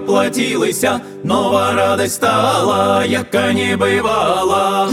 воплотилися, 0.00 1.00
нова 1.24 1.72
радость 1.72 2.14
стала, 2.14 3.04
яка 3.04 3.52
не 3.52 3.76
бывала. 3.76 4.88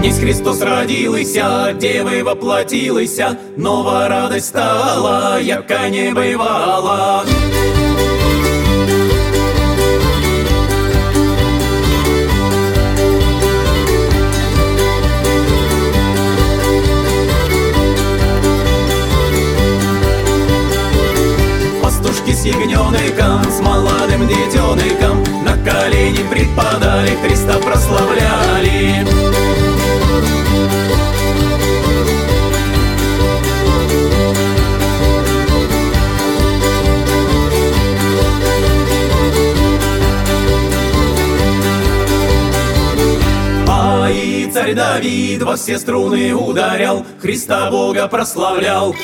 Князь 0.00 0.18
Христос 0.18 0.62
родилися, 0.62 1.74
деви 1.80 2.22
воплотилися, 2.22 3.36
нова 3.56 4.08
радость 4.08 4.46
стала, 4.46 5.40
яка 5.40 5.88
не 5.88 6.12
бывала. 6.14 7.24
Ягненыком, 22.46 23.50
с 23.50 23.60
молодым 23.60 24.28
детеныком 24.28 25.24
На 25.44 25.56
колени 25.64 26.24
припадали, 26.30 27.16
Христа 27.22 27.58
прославляли 27.58 29.04
А 43.68 44.08
и 44.08 44.48
царь 44.52 44.74
Давид 44.74 45.42
во 45.42 45.56
все 45.56 45.78
струны 45.78 46.32
ударял, 46.32 47.04
Христа 47.20 47.70
Бога 47.70 48.06
прославлял. 48.06 48.94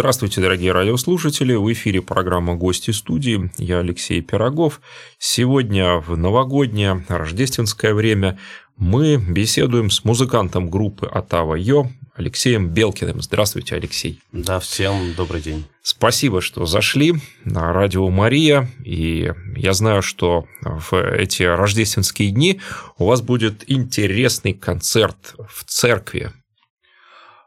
Здравствуйте, 0.00 0.40
дорогие 0.40 0.72
радиослушатели! 0.72 1.52
В 1.52 1.70
эфире 1.74 2.00
программа 2.00 2.54
«Гости 2.54 2.90
студии». 2.90 3.50
Я 3.58 3.80
Алексей 3.80 4.22
Пирогов. 4.22 4.80
Сегодня 5.18 5.96
в 5.96 6.16
новогоднее 6.16 7.04
рождественское 7.06 7.92
время 7.92 8.38
мы 8.78 9.18
беседуем 9.18 9.90
с 9.90 10.02
музыкантом 10.02 10.70
группы 10.70 11.04
«Атава 11.04 11.54
Йо» 11.54 11.90
Алексеем 12.14 12.68
Белкиным. 12.68 13.20
Здравствуйте, 13.20 13.74
Алексей. 13.74 14.22
Да, 14.32 14.58
всем 14.58 15.12
добрый 15.18 15.42
день. 15.42 15.66
Спасибо, 15.82 16.40
что 16.40 16.64
зашли 16.64 17.16
на 17.44 17.70
радио 17.74 18.08
Мария. 18.08 18.70
И 18.82 19.30
я 19.54 19.74
знаю, 19.74 20.00
что 20.00 20.46
в 20.62 20.94
эти 20.94 21.42
рождественские 21.42 22.30
дни 22.30 22.58
у 22.96 23.04
вас 23.04 23.20
будет 23.20 23.70
интересный 23.70 24.54
концерт 24.54 25.34
в 25.46 25.64
церкви. 25.66 26.32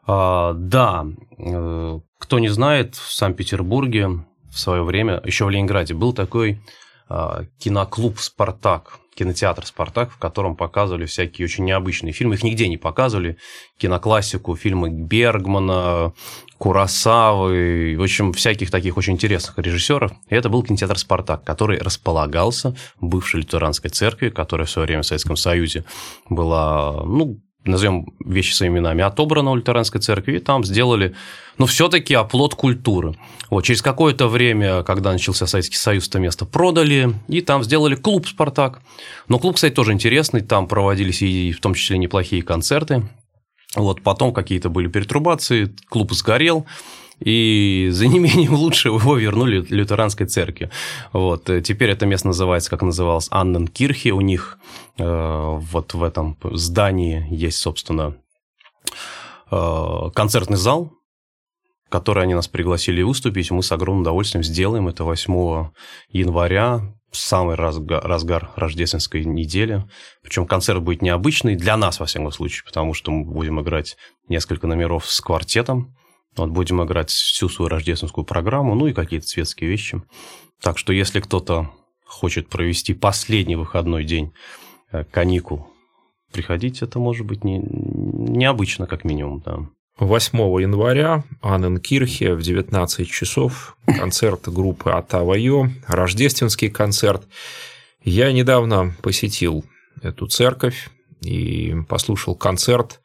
А, 0.06 0.52
да, 0.52 1.06
э, 1.38 2.00
кто 2.18 2.38
не 2.38 2.48
знает, 2.48 2.94
в 2.94 3.12
Санкт-Петербурге 3.12 4.24
в 4.50 4.58
свое 4.58 4.82
время, 4.82 5.20
еще 5.24 5.44
в 5.44 5.50
Ленинграде, 5.50 5.94
был 5.94 6.12
такой 6.12 6.60
а, 7.08 7.44
киноклуб 7.58 8.18
«Спартак», 8.18 9.00
кинотеатр 9.14 9.66
«Спартак», 9.66 10.10
в 10.10 10.18
котором 10.18 10.56
показывали 10.56 11.06
всякие 11.06 11.44
очень 11.44 11.64
необычные 11.64 12.12
фильмы. 12.12 12.34
Их 12.34 12.42
нигде 12.42 12.68
не 12.68 12.76
показывали. 12.76 13.36
Киноклассику, 13.78 14.56
фильмы 14.56 14.90
Бергмана, 14.90 16.14
Курасавы, 16.58 17.96
в 17.98 18.02
общем, 18.02 18.32
всяких 18.32 18.70
таких 18.70 18.96
очень 18.96 19.14
интересных 19.14 19.58
режиссеров. 19.58 20.12
И 20.28 20.34
это 20.34 20.48
был 20.48 20.62
кинотеатр 20.62 20.98
«Спартак», 20.98 21.44
который 21.44 21.78
располагался 21.78 22.74
в 23.00 23.06
бывшей 23.06 23.40
лютеранской 23.40 23.90
церкви, 23.90 24.30
которая 24.30 24.66
в 24.66 24.70
свое 24.70 24.86
время 24.86 25.02
в 25.02 25.06
Советском 25.06 25.36
Союзе 25.36 25.84
была, 26.28 27.02
ну, 27.04 27.40
назовем 27.64 28.12
вещи 28.24 28.52
своими 28.52 28.78
именами, 28.78 29.02
отобрана 29.02 29.50
у 29.50 29.56
лютеранской 29.56 30.00
церкви, 30.00 30.36
и 30.36 30.38
там 30.38 30.64
сделали, 30.64 31.14
ну, 31.58 31.66
все-таки 31.66 32.14
оплот 32.14 32.54
культуры. 32.54 33.14
Вот, 33.50 33.64
через 33.64 33.82
какое-то 33.82 34.28
время, 34.28 34.82
когда 34.82 35.12
начался 35.12 35.46
Советский 35.46 35.76
Союз, 35.76 36.08
это 36.08 36.18
место 36.18 36.44
продали, 36.44 37.14
и 37.28 37.40
там 37.40 37.64
сделали 37.64 37.94
клуб 37.94 38.26
«Спартак». 38.26 38.80
Но 39.28 39.38
клуб, 39.38 39.54
кстати, 39.54 39.72
тоже 39.72 39.92
интересный, 39.92 40.40
там 40.40 40.68
проводились 40.68 41.22
и 41.22 41.52
в 41.52 41.60
том 41.60 41.74
числе 41.74 41.98
неплохие 41.98 42.42
концерты. 42.42 43.02
Вот, 43.76 44.02
потом 44.02 44.32
какие-то 44.32 44.68
были 44.68 44.88
перетрубации, 44.88 45.74
клуб 45.88 46.12
сгорел, 46.12 46.66
и 47.20 47.88
за 47.90 48.06
неимением 48.06 48.54
лучшего 48.54 48.98
его 48.98 49.16
вернули 49.16 49.64
лютеранской 49.68 50.26
церкви. 50.26 50.70
Вот. 51.12 51.44
Теперь 51.64 51.90
это 51.90 52.06
место 52.06 52.28
называется, 52.28 52.70
как 52.70 52.82
называлось, 52.82 53.28
Анненкирхе. 53.30 54.12
У 54.12 54.20
них 54.20 54.58
э, 54.98 55.04
вот 55.04 55.94
в 55.94 56.02
этом 56.02 56.36
здании 56.52 57.26
есть, 57.30 57.58
собственно, 57.58 58.16
э, 59.50 60.10
концертный 60.14 60.56
зал, 60.56 60.92
который 61.88 62.24
они 62.24 62.34
нас 62.34 62.48
пригласили 62.48 63.02
выступить. 63.02 63.50
Мы 63.50 63.62
с 63.62 63.72
огромным 63.72 64.02
удовольствием 64.02 64.42
сделаем 64.42 64.88
это 64.88 65.04
8 65.04 65.70
января, 66.10 66.94
самый 67.12 67.54
разгар, 67.54 68.02
разгар 68.04 68.50
рождественской 68.56 69.24
недели. 69.24 69.84
Причем 70.22 70.46
концерт 70.46 70.82
будет 70.82 71.02
необычный 71.02 71.56
для 71.56 71.76
нас, 71.76 72.00
во 72.00 72.06
всяком 72.06 72.32
случае, 72.32 72.64
потому 72.64 72.94
что 72.94 73.10
мы 73.10 73.24
будем 73.24 73.60
играть 73.60 73.96
несколько 74.28 74.66
номеров 74.66 75.06
с 75.06 75.20
квартетом. 75.20 75.94
Вот 76.36 76.50
будем 76.50 76.82
играть 76.82 77.10
всю 77.10 77.48
свою 77.48 77.68
рождественскую 77.68 78.24
программу, 78.24 78.74
ну 78.74 78.86
и 78.86 78.92
какие-то 78.92 79.26
светские 79.26 79.70
вещи. 79.70 80.02
Так 80.60 80.78
что 80.78 80.92
если 80.92 81.20
кто-то 81.20 81.70
хочет 82.04 82.48
провести 82.48 82.94
последний 82.94 83.56
выходной 83.56 84.04
день 84.04 84.32
э, 84.90 85.04
каникул, 85.04 85.68
приходите, 86.32 86.84
это 86.84 86.98
может 86.98 87.26
быть 87.26 87.44
не, 87.44 87.58
необычно, 87.58 88.86
как 88.86 89.04
минимум, 89.04 89.40
да. 89.40 89.68
8 89.98 90.38
января 90.60 91.22
Анненкирхе 91.40 92.34
в 92.34 92.42
19 92.42 93.08
часов 93.08 93.76
концерт 93.86 94.48
группы 94.48 94.90
Атава 94.90 95.34
Йо, 95.34 95.68
рождественский 95.86 96.68
концерт. 96.68 97.28
Я 98.02 98.32
недавно 98.32 98.96
посетил 99.02 99.64
эту 100.02 100.26
церковь 100.26 100.90
и 101.20 101.76
послушал 101.88 102.34
концерт. 102.34 103.00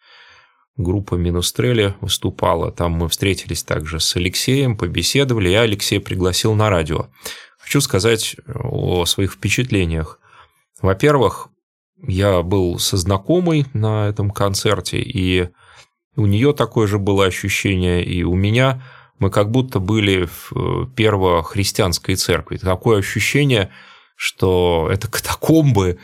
Группа 0.80 1.16
Минустрели 1.16 1.94
выступала. 2.00 2.72
Там 2.72 2.94
мы 2.94 3.10
встретились 3.10 3.64
также 3.64 4.00
с 4.00 4.16
Алексеем, 4.16 4.78
побеседовали. 4.78 5.50
Я 5.50 5.64
Алексея 5.64 6.00
пригласил 6.00 6.56
на 6.56 6.70
радио. 6.70 7.08
Хочу 7.58 7.82
сказать 7.82 8.38
о 8.48 9.04
своих 9.04 9.34
впечатлениях. 9.34 10.22
Во-первых, 10.82 11.50
я 12.08 12.44
был 12.44 12.80
со 12.80 12.96
знакомой 12.96 13.66
на 13.74 14.08
этом 14.08 14.32
концерте, 14.32 15.02
и 15.02 15.50
у 16.16 16.26
нее 16.26 16.54
такое 16.54 16.88
же 16.88 16.98
было 16.98 17.26
ощущение, 17.26 18.02
и 18.02 18.24
у 18.24 18.36
меня 18.36 18.82
мы 19.20 19.30
как 19.32 19.52
будто 19.52 19.80
были 19.80 20.30
в 20.32 20.90
первохристианской 20.96 22.16
церкви. 22.16 22.56
Такое 22.56 23.00
ощущение, 23.00 23.70
что 24.16 24.88
это 24.90 25.08
катакомбы 25.12 26.00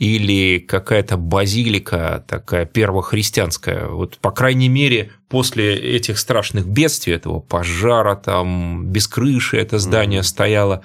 или 0.00 0.58
какая-то 0.58 1.18
базилика 1.18 2.24
такая 2.26 2.64
первохристианская. 2.64 3.86
Вот, 3.86 4.16
по 4.18 4.30
крайней 4.30 4.70
мере, 4.70 5.12
после 5.28 5.76
этих 5.76 6.18
страшных 6.18 6.66
бедствий, 6.66 7.12
этого 7.12 7.40
пожара, 7.40 8.16
там 8.16 8.86
без 8.86 9.06
крыши 9.06 9.58
это 9.58 9.78
здание 9.78 10.20
mm-hmm. 10.20 10.24
стояло, 10.24 10.82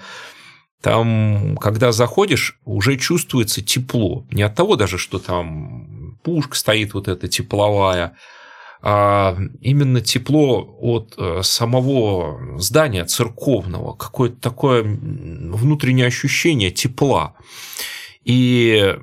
там, 0.82 1.58
когда 1.62 1.94
заходишь, 1.94 2.60
уже 2.66 2.98
чувствуется 2.98 3.62
тепло. 3.62 4.28
Не 4.32 4.44
от 4.44 4.54
того 4.54 4.76
даже, 4.76 4.98
что 4.98 5.18
там 5.18 6.18
пушка 6.22 6.58
стоит 6.58 6.94
вот 6.94 7.08
эта 7.08 7.30
тепловая, 7.30 8.18
а 8.82 9.38
именно 9.62 10.02
тепло 10.02 10.78
от 10.82 11.14
э, 11.18 11.40
самого 11.42 12.60
здания 12.60 13.06
церковного, 13.06 13.94
какое-то 13.94 14.42
такое 14.42 14.84
внутреннее 14.84 16.08
ощущение 16.08 16.70
тепла. 16.70 17.36
И 18.26 18.98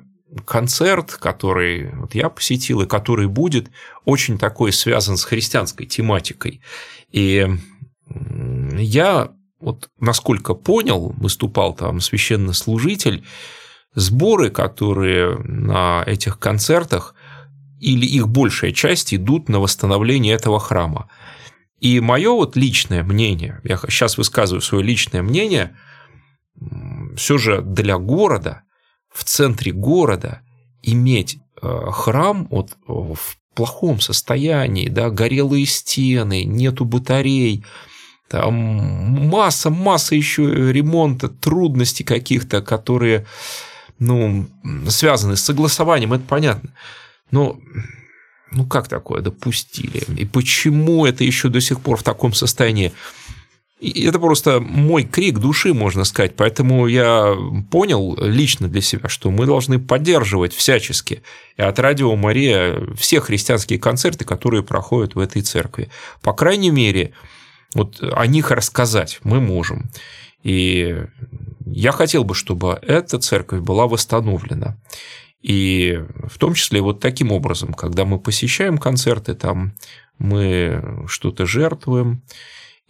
концерт, 0.45 1.13
который 1.13 1.89
вот 1.95 2.13
я 2.13 2.29
посетил 2.29 2.81
и 2.81 2.87
который 2.87 3.27
будет, 3.27 3.71
очень 4.05 4.37
такой 4.37 4.71
связан 4.71 5.17
с 5.17 5.23
христианской 5.23 5.85
тематикой. 5.87 6.61
И 7.11 7.47
я 8.07 9.31
вот 9.59 9.89
насколько 9.99 10.53
понял, 10.53 11.15
выступал 11.17 11.73
там 11.73 12.01
священнослужитель, 12.01 13.23
сборы, 13.95 14.49
которые 14.49 15.37
на 15.37 16.03
этих 16.05 16.37
концертах, 16.37 17.15
или 17.79 18.05
их 18.05 18.27
большая 18.27 18.71
часть 18.71 19.13
идут 19.13 19.49
на 19.49 19.59
восстановление 19.59 20.33
этого 20.33 20.59
храма. 20.59 21.09
И 21.79 21.99
мое 21.99 22.31
вот 22.31 22.55
личное 22.55 23.03
мнение, 23.03 23.61
я 23.63 23.77
сейчас 23.77 24.17
высказываю 24.17 24.61
свое 24.61 24.83
личное 24.83 25.21
мнение, 25.21 25.75
все 27.15 27.37
же 27.37 27.61
для 27.61 27.97
города, 27.97 28.63
в 29.13 29.23
центре 29.23 29.71
города 29.71 30.41
иметь 30.81 31.37
э, 31.61 31.87
храм 31.91 32.47
вот 32.49 32.71
в 32.87 33.37
плохом 33.53 33.99
состоянии, 33.99 34.89
да, 34.89 35.09
горелые 35.09 35.65
стены, 35.65 36.43
нету 36.43 36.85
батарей, 36.85 37.63
там 38.27 38.55
масса, 38.55 39.69
масса 39.69 40.15
еще 40.15 40.71
ремонта, 40.73 41.29
трудностей 41.29 42.03
каких-то, 42.03 42.61
которые 42.61 43.27
ну, 43.99 44.47
связаны 44.89 45.35
с 45.35 45.43
согласованием, 45.43 46.13
это 46.13 46.23
понятно. 46.27 46.73
Но 47.29 47.59
ну 48.51 48.65
как 48.65 48.87
такое 48.87 49.21
допустили? 49.21 50.03
И 50.17 50.25
почему 50.25 51.05
это 51.05 51.23
еще 51.23 51.49
до 51.49 51.61
сих 51.61 51.79
пор 51.79 51.97
в 51.97 52.03
таком 52.03 52.33
состоянии? 52.33 52.91
Это 53.83 54.17
просто 54.17 54.61
мой 54.61 55.03
крик 55.03 55.39
души, 55.39 55.73
можно 55.73 56.05
сказать. 56.05 56.35
Поэтому 56.37 56.87
я 56.87 57.35
понял 57.69 58.15
лично 58.21 58.69
для 58.69 58.81
себя, 58.81 59.09
что 59.09 59.29
мы 59.29 59.45
должны 59.45 59.77
поддерживать 59.77 60.53
всячески 60.53 61.21
и 61.57 61.61
от 61.61 61.79
Радио 61.79 62.15
Мария 62.15 62.79
все 62.95 63.19
христианские 63.19 63.79
концерты, 63.79 64.23
которые 64.23 64.63
проходят 64.63 65.15
в 65.15 65.19
этой 65.19 65.41
церкви. 65.41 65.89
По 66.21 66.33
крайней 66.33 66.71
мере, 66.71 67.13
вот 67.73 68.01
о 68.01 68.25
них 68.25 68.51
рассказать 68.51 69.19
мы 69.23 69.41
можем. 69.41 69.91
И 70.43 71.03
я 71.65 71.91
хотел 71.91 72.23
бы, 72.23 72.35
чтобы 72.35 72.79
эта 72.81 73.19
церковь 73.19 73.61
была 73.61 73.87
восстановлена. 73.87 74.77
И 75.41 75.99
в 76.29 76.37
том 76.37 76.53
числе 76.53 76.81
вот 76.81 77.01
таким 77.01 77.33
образом, 77.33 77.73
когда 77.73 78.05
мы 78.05 78.17
посещаем 78.17 78.77
концерты, 78.77 79.33
там 79.33 79.73
мы 80.17 81.05
что-то 81.07 81.45
жертвуем, 81.45 82.23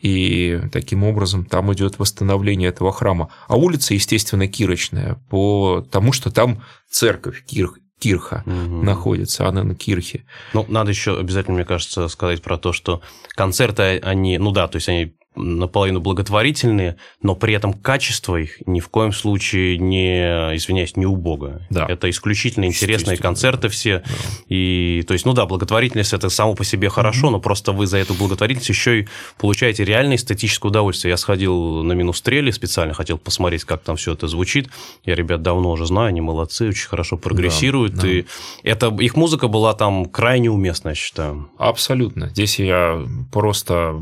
и 0.03 0.59
таким 0.71 1.05
образом 1.05 1.45
там 1.45 1.73
идет 1.73 1.97
восстановление 1.97 2.69
этого 2.69 2.91
храма. 2.91 3.29
А 3.47 3.55
улица, 3.55 3.94
естественно, 3.94 4.47
Кирочная, 4.47 5.17
потому 5.29 6.11
что 6.11 6.29
там 6.29 6.61
церковь 6.89 7.45
Кир, 7.45 7.71
Кирха 8.00 8.44
угу. 8.45 8.83
находится, 8.83 9.47
она 9.47 9.63
на 9.63 9.75
Кирхе. 9.75 10.25
Ну, 10.53 10.65
надо 10.67 10.91
еще 10.91 11.17
обязательно, 11.17 11.55
мне 11.55 11.65
кажется, 11.65 12.09
сказать 12.09 12.41
про 12.41 12.57
то, 12.57 12.73
что 12.73 13.01
концерты, 13.29 14.00
они, 14.00 14.38
ну 14.38 14.51
да, 14.51 14.67
то 14.67 14.75
есть 14.75 14.89
они 14.89 15.15
наполовину 15.35 16.00
благотворительные, 16.00 16.97
но 17.21 17.35
при 17.35 17.53
этом 17.53 17.74
качество 17.74 18.35
их 18.35 18.65
ни 18.68 18.80
в 18.80 18.89
коем 18.89 19.12
случае 19.12 19.77
не, 19.77 20.21
извиняюсь, 20.56 20.95
не 20.95 21.06
убого. 21.06 21.62
Да. 21.69 21.85
Это 21.88 22.09
исключительно 22.09 22.65
интересные 22.65 23.18
концерты 23.18 23.69
все. 23.69 24.00
Да. 24.00 24.13
И, 24.50 25.03
то 25.07 25.13
есть, 25.13 25.25
ну 25.25 25.33
да, 25.33 25.45
благотворительность 25.45 26.13
это 26.13 26.30
само 26.30 26.56
по 26.56 26.63
себе 26.63 26.89
хорошо, 26.89 27.27
mm-hmm. 27.27 27.31
но 27.31 27.39
просто 27.39 27.71
вы 27.71 27.88
за 27.88 27.97
эту 27.97 28.13
благотворительность 28.13 28.69
еще 28.69 29.01
и 29.01 29.07
получаете 29.38 29.83
реальное 29.83 30.18
эстетическое 30.18 30.69
удовольствие. 30.69 31.12
Я 31.12 31.18
сходил 31.18 31.83
на 31.83 31.94
Минустрели, 31.94 32.51
специально 32.51 32.94
хотел 32.94 33.18
посмотреть, 33.18 33.63
как 33.63 33.81
там 33.81 33.95
все 33.95 34.13
это 34.13 34.27
звучит. 34.27 34.69
Я 35.06 35.15
ребят 35.15 35.41
давно 35.41 35.71
уже 35.71 35.86
знаю, 35.86 36.09
они 36.09 36.21
молодцы, 36.21 36.69
очень 36.69 36.88
хорошо 36.88 37.18
прогрессируют. 37.18 37.94
Да, 37.95 38.01
да. 38.01 38.07
И 38.09 38.25
это, 38.63 38.88
их 38.88 39.15
музыка 39.15 39.47
была 39.47 39.74
там 39.74 40.06
крайне 40.06 40.51
уместна, 40.51 40.89
я 40.89 40.95
считаю. 40.95 41.50
Абсолютно. 41.57 42.29
Здесь 42.29 42.59
я 42.59 43.06
просто 43.31 43.95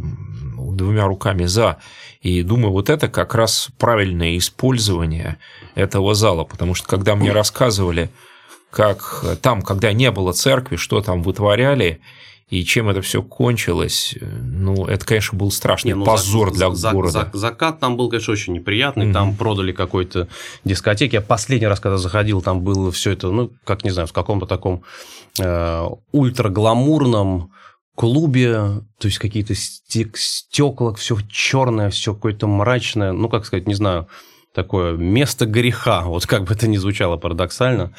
двумя 0.75 1.05
руками 1.05 1.45
за. 1.45 1.77
И 2.21 2.43
думаю, 2.43 2.71
вот 2.71 2.89
это 2.89 3.07
как 3.07 3.35
раз 3.35 3.69
правильное 3.77 4.37
использование 4.37 5.37
этого 5.75 6.13
зала, 6.13 6.43
потому 6.43 6.75
что 6.75 6.87
когда 6.87 7.15
мне 7.15 7.31
рассказывали, 7.31 8.09
как 8.69 9.23
там, 9.41 9.61
когда 9.61 9.91
не 9.93 10.11
было 10.11 10.33
церкви, 10.33 10.75
что 10.75 11.01
там 11.01 11.23
вытворяли, 11.23 11.99
и 12.51 12.65
чем 12.65 12.89
это 12.89 13.01
все 13.01 13.23
кончилось, 13.23 14.13
ну, 14.21 14.85
это, 14.85 15.05
конечно, 15.05 15.37
был 15.37 15.51
страшный 15.51 15.91
не, 15.91 15.95
ну, 15.95 16.03
позор 16.03 16.49
за, 16.49 16.55
для 16.55 16.75
за, 16.75 16.91
города. 16.91 17.29
За, 17.31 17.39
закат 17.39 17.79
там 17.79 17.95
был, 17.95 18.09
конечно, 18.09 18.33
очень 18.33 18.51
неприятный. 18.51 19.05
Угу. 19.05 19.13
Там 19.13 19.35
продали 19.37 19.71
какой-то 19.71 20.27
дискотеки. 20.65 21.15
Я 21.15 21.21
последний 21.21 21.67
раз, 21.67 21.79
когда 21.79 21.97
заходил, 21.97 22.41
там 22.41 22.59
было 22.59 22.91
все 22.91 23.11
это, 23.11 23.31
ну, 23.31 23.51
как 23.63 23.85
не 23.85 23.89
знаю, 23.89 24.09
в 24.09 24.11
каком-то 24.11 24.47
таком 24.47 24.83
э, 25.39 25.87
ультрагламурном 26.11 27.51
клубе, 27.95 28.53
то 28.99 29.07
есть 29.07 29.19
какие-то 29.19 29.53
стекла, 29.55 30.93
все 30.93 31.17
черное, 31.29 31.89
все 31.89 32.13
какое-то 32.13 32.47
мрачное, 32.47 33.11
ну, 33.11 33.29
как 33.29 33.45
сказать, 33.45 33.67
не 33.67 33.73
знаю, 33.73 34.07
такое 34.53 34.93
место 34.93 35.45
греха, 35.45 36.01
вот 36.05 36.25
как 36.25 36.43
бы 36.43 36.53
это 36.53 36.67
ни 36.67 36.77
звучало 36.77 37.17
парадоксально. 37.17 37.93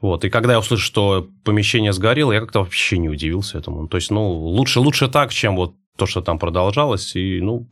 Вот. 0.00 0.24
И 0.24 0.30
когда 0.30 0.52
я 0.52 0.58
услышал, 0.58 0.84
что 0.84 1.28
помещение 1.44 1.92
сгорело, 1.92 2.32
я 2.32 2.40
как-то 2.40 2.60
вообще 2.60 2.98
не 2.98 3.08
удивился 3.08 3.58
этому. 3.58 3.88
То 3.88 3.96
есть, 3.96 4.10
ну, 4.10 4.30
лучше, 4.30 4.80
лучше 4.80 5.08
так, 5.08 5.32
чем 5.32 5.56
вот 5.56 5.74
то, 5.96 6.06
что 6.06 6.20
там 6.20 6.38
продолжалось. 6.38 7.16
И, 7.16 7.40
ну, 7.40 7.68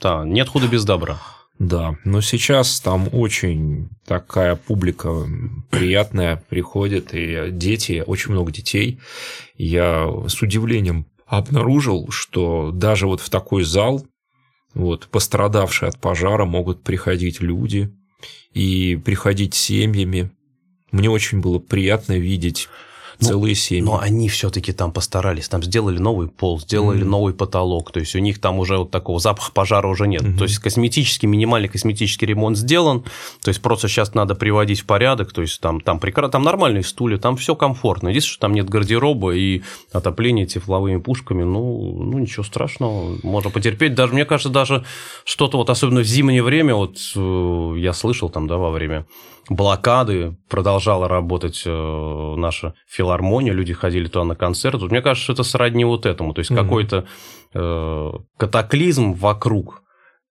да, 0.00 0.24
нет 0.24 0.48
худа 0.48 0.68
без 0.68 0.84
добра. 0.84 1.18
Да, 1.58 1.96
но 2.04 2.20
сейчас 2.20 2.80
там 2.80 3.08
очень 3.12 3.88
такая 4.04 4.56
публика 4.56 5.26
приятная 5.70 6.42
приходит, 6.48 7.10
и 7.14 7.50
дети, 7.50 8.02
очень 8.04 8.32
много 8.32 8.50
детей. 8.50 9.00
Я 9.56 10.10
с 10.26 10.42
удивлением 10.42 11.06
обнаружил, 11.26 12.10
что 12.10 12.70
даже 12.72 13.06
вот 13.06 13.20
в 13.20 13.30
такой 13.30 13.62
зал, 13.62 14.04
вот, 14.74 15.06
пострадавшие 15.08 15.88
от 15.88 16.00
пожара, 16.00 16.44
могут 16.44 16.82
приходить 16.82 17.40
люди 17.40 17.94
и 18.52 19.00
приходить 19.04 19.54
семьями. 19.54 20.32
Мне 20.90 21.08
очень 21.08 21.40
было 21.40 21.60
приятно 21.60 22.18
видеть 22.18 22.68
ну, 23.20 23.28
целые 23.28 23.54
семьи. 23.54 23.82
Но 23.82 23.98
они 23.98 24.28
все-таки 24.28 24.72
там 24.72 24.92
постарались, 24.92 25.48
там 25.48 25.62
сделали 25.62 25.98
новый 25.98 26.28
пол, 26.28 26.60
сделали 26.60 27.02
mm-hmm. 27.02 27.08
новый 27.08 27.34
потолок, 27.34 27.92
то 27.92 28.00
есть 28.00 28.14
у 28.14 28.18
них 28.18 28.40
там 28.40 28.58
уже 28.58 28.78
вот 28.78 28.90
такого 28.90 29.20
запаха 29.20 29.52
пожара 29.52 29.86
уже 29.88 30.06
нет. 30.06 30.22
Mm-hmm. 30.22 30.38
То 30.38 30.44
есть 30.44 30.58
косметический, 30.58 31.28
минимальный 31.28 31.68
косметический 31.68 32.26
ремонт 32.26 32.56
сделан, 32.56 33.02
то 33.42 33.48
есть 33.48 33.62
просто 33.62 33.88
сейчас 33.88 34.14
надо 34.14 34.34
приводить 34.34 34.80
в 34.80 34.86
порядок, 34.86 35.32
то 35.32 35.42
есть 35.42 35.60
там, 35.60 35.80
там, 35.80 35.98
прекра... 35.98 36.28
там 36.28 36.42
нормальные 36.42 36.84
стулья, 36.84 37.18
там 37.18 37.36
все 37.36 37.54
комфортно. 37.54 38.08
Единственное, 38.08 38.32
что 38.32 38.40
там 38.40 38.54
нет 38.54 38.68
гардероба 38.68 39.34
и 39.34 39.62
отопление 39.92 40.46
тепловыми 40.46 40.98
пушками, 40.98 41.42
ну, 41.42 41.92
ну 42.02 42.18
ничего 42.18 42.44
страшного, 42.44 43.16
можно 43.22 43.50
потерпеть. 43.50 43.94
Даже, 43.94 44.12
мне 44.12 44.24
кажется, 44.24 44.50
даже 44.50 44.84
что-то 45.24 45.58
вот, 45.58 45.70
особенно 45.70 46.00
в 46.00 46.06
зимнее 46.06 46.42
время, 46.42 46.74
вот 46.74 46.98
э, 47.14 47.74
я 47.78 47.92
слышал 47.92 48.28
там, 48.28 48.46
да, 48.46 48.56
во 48.56 48.70
время 48.70 49.06
блокады 49.48 50.36
продолжала 50.48 51.08
работать 51.08 51.62
э, 51.66 52.34
наша 52.36 52.74
филармония, 52.88 53.52
люди 53.52 53.72
ходили 53.72 54.06
туда 54.06 54.24
на 54.24 54.36
концерты. 54.36 54.78
Вот 54.78 54.90
мне 54.90 55.02
кажется, 55.02 55.32
это 55.32 55.42
сродни 55.42 55.84
вот 55.84 56.06
этому, 56.06 56.34
то 56.34 56.40
есть 56.40 56.50
mm-hmm. 56.50 56.62
какой-то 56.62 57.04
э, 57.52 58.12
катаклизм 58.36 59.12
вокруг, 59.12 59.82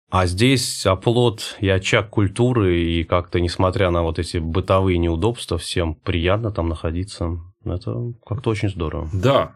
а 0.10 0.28
здесь 0.28 0.86
оплот 0.86 1.58
и 1.60 1.70
очаг 1.70 2.10
культуры, 2.10 2.80
и 2.82 3.04
как-то, 3.04 3.40
несмотря 3.40 3.90
на 3.90 4.04
вот 4.04 4.20
эти 4.20 4.38
бытовые 4.38 4.98
неудобства, 4.98 5.58
всем 5.58 5.96
приятно 5.96 6.52
там 6.52 6.70
находиться. 6.70 7.40
Это 7.66 8.14
как-то 8.26 8.52
очень 8.52 8.70
здорово. 8.70 9.10
Да. 9.12 9.54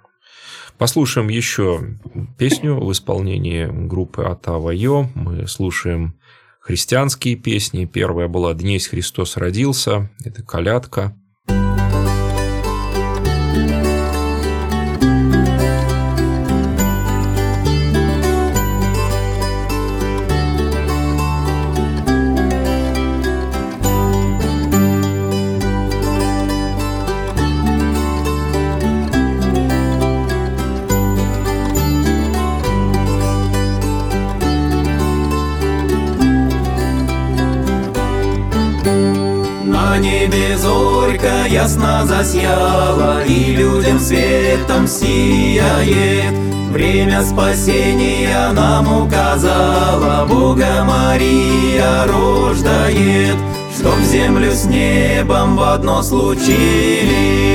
Послушаем 0.78 1.30
еще 1.30 2.00
песню 2.38 2.76
в 2.76 2.92
исполнении 2.92 3.66
группы 3.66 4.24
Атава 4.24 4.72
Йо. 4.72 5.08
Мы 5.16 5.48
слушаем 5.48 6.20
христианские 6.68 7.38
песни. 7.38 7.86
Первая 7.86 8.28
была 8.28 8.54
«Днесь 8.54 8.88
Христос 8.88 9.38
родился», 9.38 10.12
это 10.26 10.44
«Колядка». 10.44 11.18
И 43.28 43.56
людям 43.56 44.00
светом 44.00 44.88
сияет. 44.88 46.34
Время 46.72 47.24
спасения 47.24 48.52
нам 48.54 49.04
указала, 49.04 50.26
Бога 50.28 50.84
Мария 50.86 52.06
рождает, 52.06 53.36
Чтоб 53.78 54.00
землю 54.00 54.52
с 54.52 54.66
небом 54.66 55.56
в 55.58 55.62
одно 55.64 56.02
случили. 56.02 57.48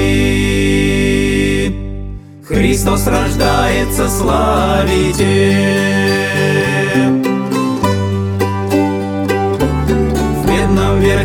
Христос 2.46 3.06
рождается, 3.06 4.08
славите! 4.08 5.52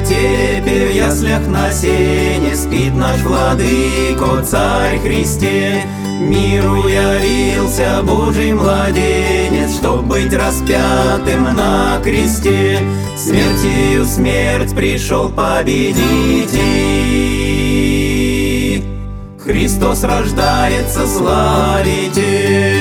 Вертепе, 0.08 0.88
в 0.88 0.96
яслях 0.96 1.48
на 1.48 1.72
сене 1.72 2.56
Спит 2.56 2.96
наш 2.96 3.22
владыко, 3.22 4.44
царь 4.44 5.00
Христе. 5.00 5.84
Миру 6.20 6.88
явился 6.88 8.02
Божий 8.04 8.54
младенец, 8.54 9.78
Чтоб 9.78 10.04
быть 10.04 10.34
распятым 10.34 11.44
на 11.56 12.00
кресте. 12.04 12.80
Смертью 13.16 14.06
смерть 14.06 14.76
пришел 14.76 15.30
победить. 15.30 16.58
Христос 19.44 20.04
рождается, 20.04 21.08
славите! 21.08 22.77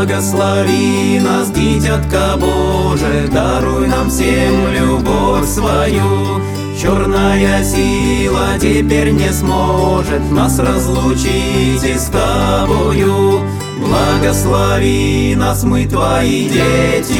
Благослови 0.00 1.20
нас, 1.20 1.50
дитятка 1.50 2.34
Боже, 2.38 3.28
Даруй 3.30 3.86
нам 3.86 4.08
всем 4.08 4.72
любовь 4.72 5.46
свою. 5.46 6.40
Черная 6.80 7.62
сила 7.62 8.58
теперь 8.58 9.10
не 9.10 9.30
сможет 9.30 10.30
Нас 10.30 10.58
разлучить 10.58 11.84
и 11.84 11.98
с 11.98 12.06
тобою. 12.06 13.40
Благослови 13.78 15.34
нас, 15.36 15.64
мы 15.64 15.84
твои 15.84 16.48
дети. 16.48 17.10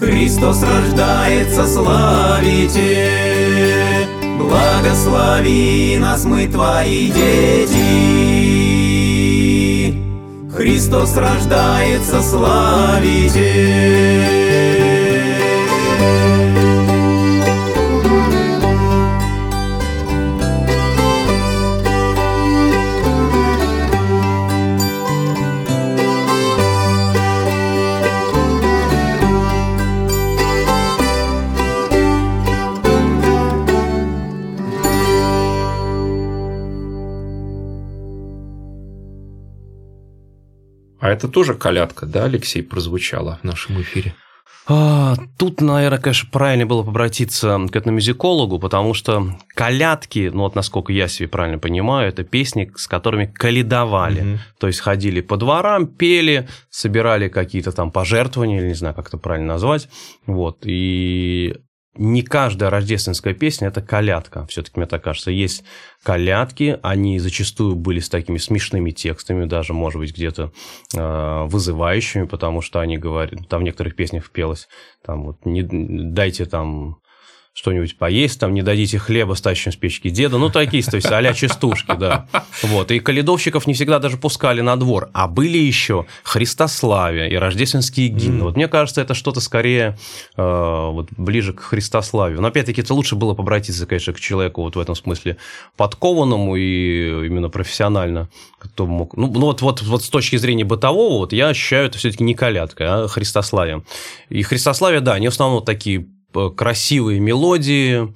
Христос 0.00 0.64
рождается, 0.64 1.64
славите. 1.68 3.08
Благослови 4.36 5.96
нас, 6.00 6.24
мы 6.24 6.48
твои 6.48 7.06
дети. 7.06 8.81
Христос 10.54 11.16
рождается, 11.16 12.20
славите! 12.20 13.92
Это 41.12 41.28
тоже 41.28 41.54
колядка, 41.54 42.06
да, 42.06 42.24
Алексей, 42.24 42.62
прозвучала 42.62 43.38
в 43.42 43.44
нашем 43.44 43.80
эфире? 43.80 44.14
А, 44.68 45.16
тут, 45.38 45.60
наверное, 45.60 45.98
конечно, 45.98 46.28
правильно 46.30 46.66
было 46.66 46.82
обратиться 46.82 47.58
к 47.70 47.76
этномюзикологу, 47.76 48.60
потому 48.60 48.94
что 48.94 49.36
колядки, 49.48 50.30
ну 50.32 50.42
вот 50.42 50.54
насколько 50.54 50.92
я 50.92 51.08
себе 51.08 51.28
правильно 51.28 51.58
понимаю, 51.58 52.08
это 52.08 52.22
песни, 52.22 52.70
с 52.76 52.86
которыми 52.86 53.26
калядовали. 53.26 54.20
Угу. 54.20 54.38
То 54.60 54.66
есть 54.68 54.80
ходили 54.80 55.20
по 55.20 55.36
дворам, 55.36 55.88
пели, 55.88 56.48
собирали 56.70 57.28
какие-то 57.28 57.72
там 57.72 57.90
пожертвования, 57.90 58.60
или 58.60 58.68
не 58.68 58.74
знаю, 58.74 58.94
как 58.94 59.08
это 59.08 59.18
правильно 59.18 59.54
назвать. 59.54 59.88
Вот. 60.26 60.58
И 60.64 61.56
не 62.02 62.22
каждая 62.22 62.68
рождественская 62.68 63.32
песня– 63.32 63.68
это 63.68 63.80
колядка. 63.80 64.44
Все-таки, 64.46 64.78
мне 64.78 64.86
так 64.86 65.04
кажется, 65.04 65.30
есть 65.30 65.62
колядки, 66.02 66.78
они 66.82 67.18
зачастую 67.20 67.76
были 67.76 68.00
с 68.00 68.08
такими 68.08 68.38
смешными 68.38 68.90
текстами, 68.90 69.44
даже, 69.44 69.72
может 69.72 70.00
быть, 70.00 70.12
где-то 70.12 70.52
э, 70.96 71.44
вызывающими, 71.46 72.24
потому 72.24 72.60
что 72.60 72.80
они 72.80 72.98
говорят, 72.98 73.48
там 73.48 73.60
в 73.60 73.64
некоторых 73.64 73.94
песнях 73.94 74.30
пелось, 74.30 74.68
там 75.04 75.22
вот, 75.22 75.46
не, 75.46 75.62
дайте 75.62 76.44
там 76.44 76.96
что-нибудь 77.54 77.98
поесть, 77.98 78.40
там, 78.40 78.54
не 78.54 78.62
дадите 78.62 78.98
хлеба, 78.98 79.34
стащим 79.34 79.72
с 79.72 79.76
печки 79.76 80.08
деда, 80.08 80.38
ну, 80.38 80.48
такие, 80.48 80.82
то 80.82 80.96
есть, 80.96 81.08
а 81.10 81.34
частушки, 81.34 81.94
да. 81.98 82.26
Вот, 82.62 82.90
и 82.90 82.98
каледовщиков 82.98 83.66
не 83.66 83.74
всегда 83.74 83.98
даже 83.98 84.16
пускали 84.16 84.62
на 84.62 84.76
двор, 84.76 85.10
а 85.12 85.28
были 85.28 85.58
еще 85.58 86.06
Христославия 86.22 87.28
и 87.28 87.34
рождественские 87.36 88.08
гимны. 88.08 88.40
Mm. 88.40 88.44
Вот 88.44 88.56
мне 88.56 88.68
кажется, 88.68 89.02
это 89.02 89.14
что-то 89.14 89.40
скорее 89.40 89.98
э, 90.36 90.42
вот, 90.42 91.08
ближе 91.16 91.52
к 91.52 91.60
Христославию. 91.60 92.40
Но, 92.40 92.48
опять-таки, 92.48 92.80
это 92.80 92.94
лучше 92.94 93.16
было 93.16 93.32
обратиться, 93.32 93.86
конечно, 93.86 94.14
к 94.14 94.20
человеку 94.20 94.62
вот 94.62 94.76
в 94.76 94.80
этом 94.80 94.94
смысле 94.94 95.36
подкованному 95.76 96.56
и 96.56 97.26
именно 97.26 97.50
профессионально, 97.50 98.30
кто 98.58 98.86
мог... 98.86 99.14
Ну, 99.16 99.26
ну 99.26 99.40
вот, 99.40 99.60
вот, 99.60 99.82
вот 99.82 100.02
с 100.02 100.08
точки 100.08 100.36
зрения 100.36 100.64
бытового, 100.64 101.18
вот 101.18 101.32
я 101.34 101.48
ощущаю 101.48 101.86
это 101.86 101.98
все-таки 101.98 102.24
не 102.24 102.34
колядка, 102.34 103.04
а 103.04 103.08
Христославие. 103.08 103.82
И 104.30 104.42
Христославие, 104.42 105.00
да, 105.00 105.14
они 105.14 105.28
в 105.28 105.32
основном 105.32 105.62
такие 105.64 106.06
красивые 106.56 107.20
мелодии, 107.20 108.14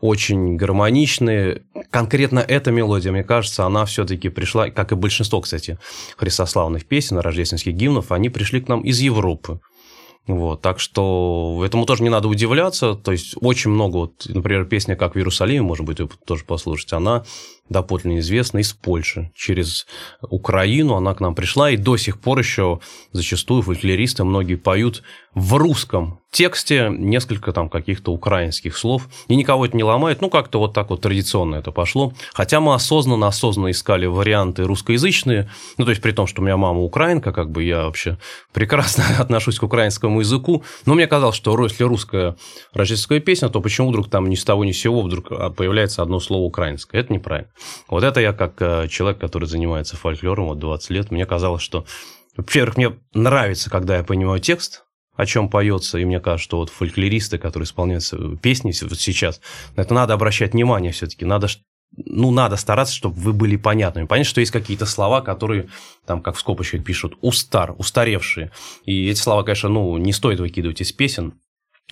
очень 0.00 0.56
гармоничные. 0.56 1.62
Конкретно 1.90 2.40
эта 2.40 2.70
мелодия, 2.70 3.12
мне 3.12 3.24
кажется, 3.24 3.64
она 3.64 3.84
все-таки 3.86 4.28
пришла, 4.28 4.70
как 4.70 4.92
и 4.92 4.94
большинство, 4.94 5.40
кстати, 5.40 5.78
христославных 6.16 6.86
песен, 6.86 7.18
рождественских 7.18 7.74
гимнов, 7.74 8.12
они 8.12 8.28
пришли 8.28 8.60
к 8.60 8.68
нам 8.68 8.82
из 8.82 9.00
Европы. 9.00 9.60
Вот, 10.26 10.60
так 10.60 10.80
что 10.80 11.62
этому 11.64 11.86
тоже 11.86 12.02
не 12.02 12.08
надо 12.08 12.26
удивляться. 12.26 12.94
То 12.94 13.12
есть 13.12 13.34
очень 13.40 13.70
много, 13.70 13.96
вот, 13.96 14.26
например, 14.26 14.64
песня 14.64 14.96
«Как 14.96 15.14
в 15.14 15.18
Иерусалиме», 15.18 15.62
может 15.62 15.86
быть, 15.86 16.00
вы 16.00 16.08
тоже 16.26 16.44
послушайте, 16.44 16.96
она 16.96 17.24
доподлинно 17.68 18.18
известна 18.18 18.58
из 18.58 18.72
Польши. 18.72 19.30
Через 19.34 19.86
Украину 20.22 20.94
она 20.94 21.14
к 21.14 21.20
нам 21.20 21.34
пришла, 21.34 21.70
и 21.70 21.76
до 21.76 21.96
сих 21.96 22.20
пор 22.20 22.38
еще 22.38 22.80
зачастую 23.12 23.62
фольклористы 23.62 24.24
многие 24.24 24.56
поют 24.56 25.02
в 25.34 25.54
русском 25.54 26.20
тексте 26.30 26.88
несколько 26.90 27.52
там 27.52 27.68
каких-то 27.68 28.12
украинских 28.12 28.76
слов, 28.76 29.08
и 29.28 29.36
никого 29.36 29.66
это 29.66 29.76
не 29.76 29.84
ломает, 29.84 30.20
ну, 30.20 30.30
как-то 30.30 30.58
вот 30.58 30.74
так 30.74 30.90
вот 30.90 31.00
традиционно 31.00 31.56
это 31.56 31.72
пошло. 31.72 32.12
Хотя 32.34 32.60
мы 32.60 32.74
осознанно, 32.74 33.26
осознанно 33.26 33.70
искали 33.70 34.06
варианты 34.06 34.64
русскоязычные, 34.64 35.50
ну, 35.78 35.84
то 35.84 35.90
есть 35.90 36.02
при 36.02 36.12
том, 36.12 36.26
что 36.26 36.42
у 36.42 36.44
меня 36.44 36.56
мама 36.56 36.80
украинка, 36.80 37.32
как 37.32 37.50
бы 37.50 37.64
я 37.64 37.84
вообще 37.84 38.18
прекрасно 38.52 39.04
отношусь 39.18 39.58
к 39.58 39.62
украинскому 39.62 40.20
языку, 40.20 40.62
но 40.84 40.94
мне 40.94 41.06
казалось, 41.06 41.36
что 41.36 41.62
если 41.62 41.84
русская 41.84 42.36
рождественская 42.72 43.20
песня, 43.20 43.48
то 43.48 43.60
почему 43.60 43.90
вдруг 43.90 44.10
там 44.10 44.28
ни 44.28 44.34
с 44.34 44.44
того 44.44 44.64
ни 44.64 44.72
с 44.72 44.80
сего 44.80 45.02
вдруг 45.02 45.28
появляется 45.54 46.02
одно 46.02 46.20
слово 46.20 46.44
украинское? 46.44 47.00
Это 47.00 47.12
неправильно. 47.12 47.50
Вот 47.88 48.04
это 48.04 48.20
я 48.20 48.32
как 48.32 48.60
э, 48.60 48.88
человек, 48.88 49.20
который 49.20 49.46
занимается 49.46 49.96
фольклором 49.96 50.46
вот 50.46 50.58
20 50.58 50.90
лет, 50.90 51.10
мне 51.10 51.26
казалось, 51.26 51.62
что 51.62 51.86
во-первых, 52.36 52.76
мне 52.76 52.98
нравится, 53.14 53.70
когда 53.70 53.96
я 53.96 54.04
понимаю 54.04 54.40
текст, 54.40 54.84
о 55.16 55.24
чем 55.24 55.48
поется, 55.48 55.98
и 55.98 56.04
мне 56.04 56.20
кажется, 56.20 56.44
что 56.44 56.58
вот 56.58 56.70
фольклористы, 56.70 57.38
которые 57.38 57.64
исполняют 57.64 58.04
песни 58.42 58.74
вот 58.82 59.00
сейчас, 59.00 59.40
на 59.74 59.80
это 59.80 59.94
надо 59.94 60.14
обращать 60.14 60.52
внимание 60.52 60.92
все-таки, 60.92 61.24
надо 61.24 61.48
ну, 61.96 62.30
надо 62.30 62.56
стараться, 62.56 62.94
чтобы 62.94 63.14
вы 63.14 63.32
были 63.32 63.56
понятными. 63.56 64.06
Понятно, 64.06 64.28
что 64.28 64.40
есть 64.40 64.52
какие-то 64.52 64.86
слова, 64.86 65.22
которые, 65.22 65.68
там, 66.04 66.20
как 66.20 66.36
в 66.36 66.40
скобочках 66.40 66.84
пишут, 66.84 67.16
устар, 67.22 67.74
устаревшие. 67.78 68.50
И 68.84 69.08
эти 69.08 69.18
слова, 69.18 69.44
конечно, 69.44 69.68
ну, 69.68 69.96
не 69.96 70.12
стоит 70.12 70.40
выкидывать 70.40 70.80
из 70.80 70.92
песен. 70.92 71.40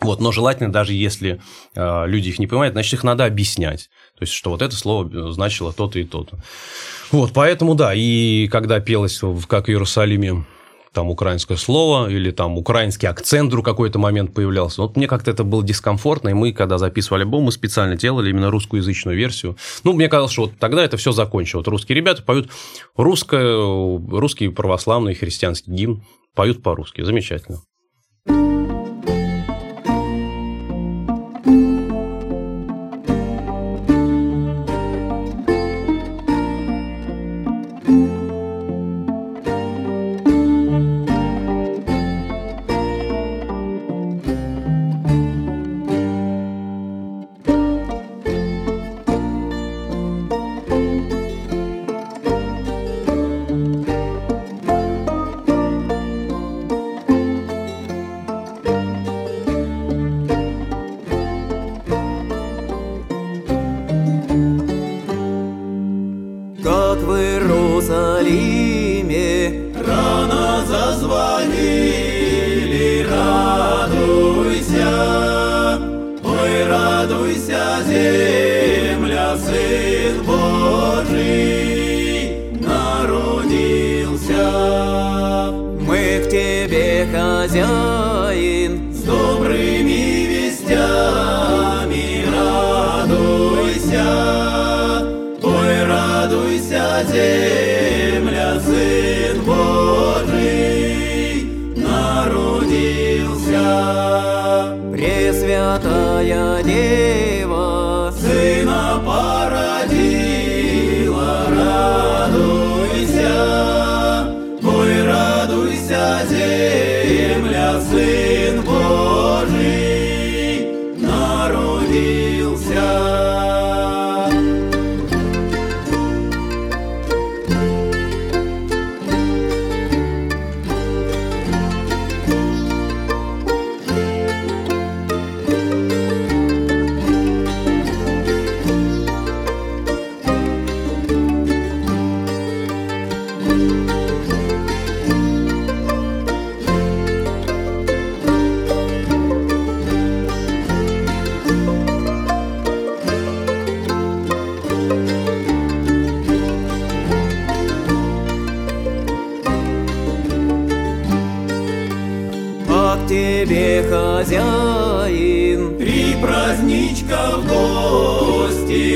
Вот, 0.01 0.21
но 0.21 0.33
желательно, 0.33 0.73
даже 0.73 0.93
если 0.93 1.41
э, 1.75 2.07
люди 2.07 2.29
их 2.29 2.39
не 2.39 2.47
понимают, 2.47 2.75
значит, 2.75 2.95
их 2.95 3.05
надо 3.05 3.25
объяснять. 3.25 3.91
То 4.19 4.23
есть, 4.23 4.33
что 4.33 4.51
вот 4.51 4.61
это 4.61 4.75
слово 4.75 5.33
значило 5.33 5.73
то-то 5.73 5.99
и 5.99 6.05
то-то. 6.05 6.39
Вот, 7.13 7.33
поэтому, 7.33 7.75
да, 7.75 7.95
и 7.95 8.49
когда 8.49 8.81
пелось, 8.81 9.21
как 9.47 9.67
в 9.67 9.71
Иерусалиме, 9.71 10.45
там 10.95 11.11
украинское 11.11 11.57
слово 11.57 12.09
или 12.09 12.31
там 12.31 12.57
украинский 12.57 13.09
акцент 13.09 13.49
вдруг 13.49 13.65
какой-то 13.65 13.99
момент 13.99 14.33
появлялся. 14.33 14.81
Вот 14.81 14.97
мне 14.97 15.07
как-то 15.07 15.31
это 15.31 15.45
было 15.45 15.63
дискомфортно, 15.63 16.31
и 16.31 16.35
мы, 16.35 16.53
когда 16.53 16.79
записывали 16.79 17.23
альбом, 17.23 17.45
мы 17.45 17.53
специально 17.53 17.97
делали 17.97 18.31
именно 18.31 18.51
русскоязычную 18.51 19.17
версию. 19.17 19.57
Ну, 19.83 19.93
мне 19.93 20.09
казалось, 20.09 20.33
что 20.33 20.43
вот 20.43 20.53
тогда 20.59 20.85
это 20.85 20.97
все 20.97 21.13
закончилось. 21.13 21.67
Вот 21.67 21.71
русские 21.71 21.97
ребята 21.97 22.23
поют 22.23 22.49
русское, 22.97 23.55
русский 23.55 24.49
православный 24.49 25.15
христианский 25.15 25.73
гимн, 25.73 26.05
поют 26.35 26.63
по-русски. 26.63 27.03
Замечательно. 27.03 27.61
Oh. 87.67 88.04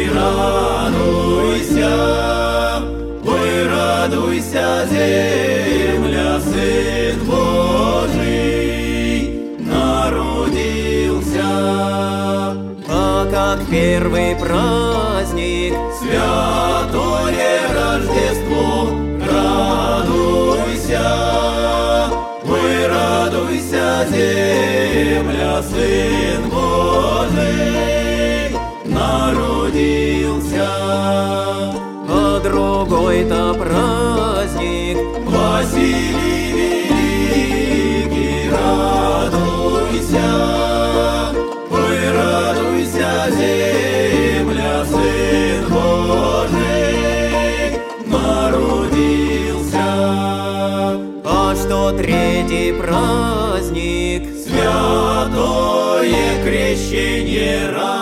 Радуйся, 0.07 1.93
Ой, 3.25 3.69
радуйся, 3.69 4.87
земля, 4.91 6.41
Сын 6.41 7.19
Божий 7.27 8.43
народился. 9.59 11.49
А 12.89 13.27
как 13.31 13.59
первый 13.71 14.37
праздник, 14.37 15.75
Святое 15.99 17.59
Рождество, 17.75 18.91
радуйся, 19.31 21.07
Ой, 22.45 22.87
радуйся, 22.87 24.07
земля, 24.11 25.63
Сын 25.63 26.28
Mira. 57.49 57.98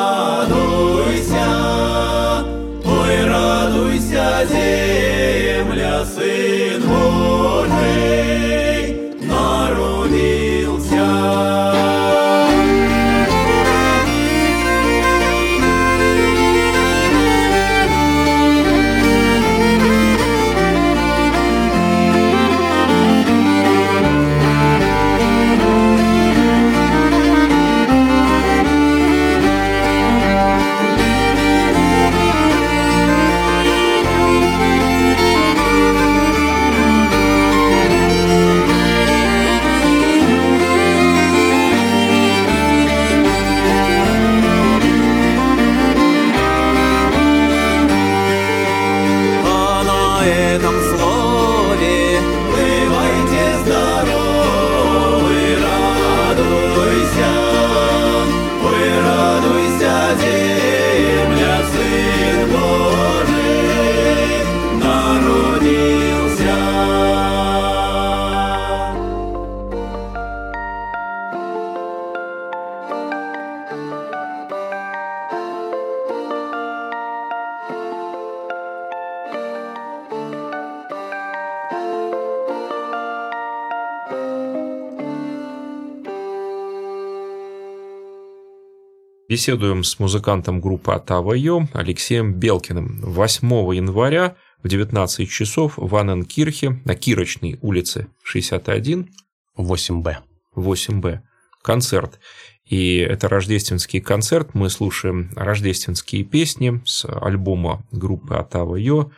Беседуем 89.36 89.84
с 89.84 89.98
музыкантом 89.98 90.62
группы 90.62 90.92
«Атава 90.92 91.34
Йо» 91.34 91.68
Алексеем 91.74 92.32
Белкиным. 92.32 93.02
8 93.02 93.46
января 93.74 94.34
в 94.62 94.68
19 94.68 95.28
часов 95.28 95.74
в 95.76 95.94
Анненкирхе 95.94 96.80
на 96.86 96.94
Кирочной 96.94 97.58
улице 97.60 98.06
61 98.22 99.10
8Б. 99.58 100.16
8Б. 100.56 101.20
Концерт. 101.62 102.18
И 102.64 102.96
это 102.96 103.28
рождественский 103.28 104.00
концерт. 104.00 104.54
Мы 104.54 104.70
слушаем 104.70 105.30
рождественские 105.36 106.24
песни 106.24 106.80
с 106.86 107.04
альбома 107.04 107.86
группы 107.92 108.36
Атава 108.36 108.76
Йо. 108.76 109.10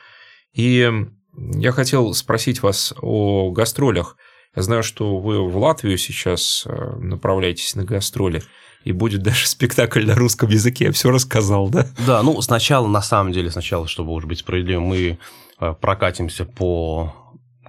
И 0.53 0.91
я 1.37 1.71
хотел 1.71 2.13
спросить 2.13 2.61
вас 2.61 2.93
о 3.01 3.53
гастролях. 3.53 4.17
Я 4.57 4.63
знаю, 4.63 4.83
что 4.83 5.21
вы 5.21 5.49
в 5.49 5.57
Латвию 5.57 5.97
сейчас 5.97 6.65
э, 6.67 6.97
направляетесь 6.97 7.77
на 7.77 7.85
гастроли. 7.85 8.43
И 8.85 8.93
будет 8.93 9.23
даже 9.23 9.47
спектакль 9.47 10.07
на 10.07 10.15
русском 10.15 10.49
языке. 10.49 10.87
Я 10.87 10.93
все 10.93 11.11
рассказал, 11.11 11.69
да? 11.69 11.87
Да, 12.07 12.23
ну 12.23 12.41
сначала, 12.41 12.87
на 12.87 13.03
самом 13.03 13.33
деле, 13.33 13.51
сначала, 13.51 13.87
чтобы 13.87 14.13
уж 14.13 14.25
быть 14.25 14.39
справедливым, 14.39 14.85
мы 14.85 15.19
э, 15.61 15.75
прокатимся 15.81 16.45
по 16.45 17.15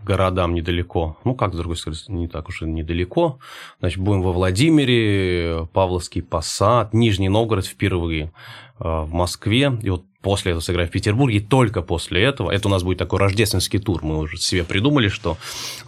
городам 0.03 0.53
недалеко. 0.53 1.17
Ну, 1.23 1.35
как, 1.35 1.53
с 1.53 1.57
другой 1.57 1.77
стороны, 1.77 1.97
не 2.09 2.27
так 2.27 2.49
уж 2.49 2.61
и 2.61 2.65
недалеко. 2.65 3.39
Значит, 3.79 3.99
будем 3.99 4.21
во 4.21 4.31
Владимире, 4.31 5.67
Павловский 5.73 6.21
Посад, 6.21 6.93
Нижний 6.93 7.29
Новгород 7.29 7.65
впервые, 7.65 8.31
э, 8.79 8.83
в 8.83 9.11
Москве. 9.11 9.77
И 9.83 9.89
вот 9.89 10.05
после 10.21 10.51
этого 10.51 10.61
сыграем 10.61 10.89
в 10.89 10.91
Петербурге, 10.91 11.37
и 11.37 11.41
только 11.41 11.81
после 11.81 12.23
этого, 12.23 12.51
это 12.51 12.67
у 12.67 12.71
нас 12.71 12.83
будет 12.83 12.97
такой 12.97 13.19
рождественский 13.19 13.79
тур, 13.79 14.03
мы 14.03 14.17
уже 14.17 14.37
себе 14.37 14.63
придумали, 14.63 15.07
что, 15.07 15.37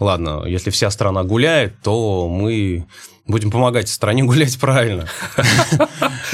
ладно, 0.00 0.44
если 0.46 0.70
вся 0.70 0.90
страна 0.90 1.22
гуляет, 1.22 1.74
то 1.82 2.28
мы 2.28 2.86
будем 3.26 3.50
помогать 3.50 3.88
стране 3.88 4.22
гулять 4.24 4.58
правильно. 4.58 5.06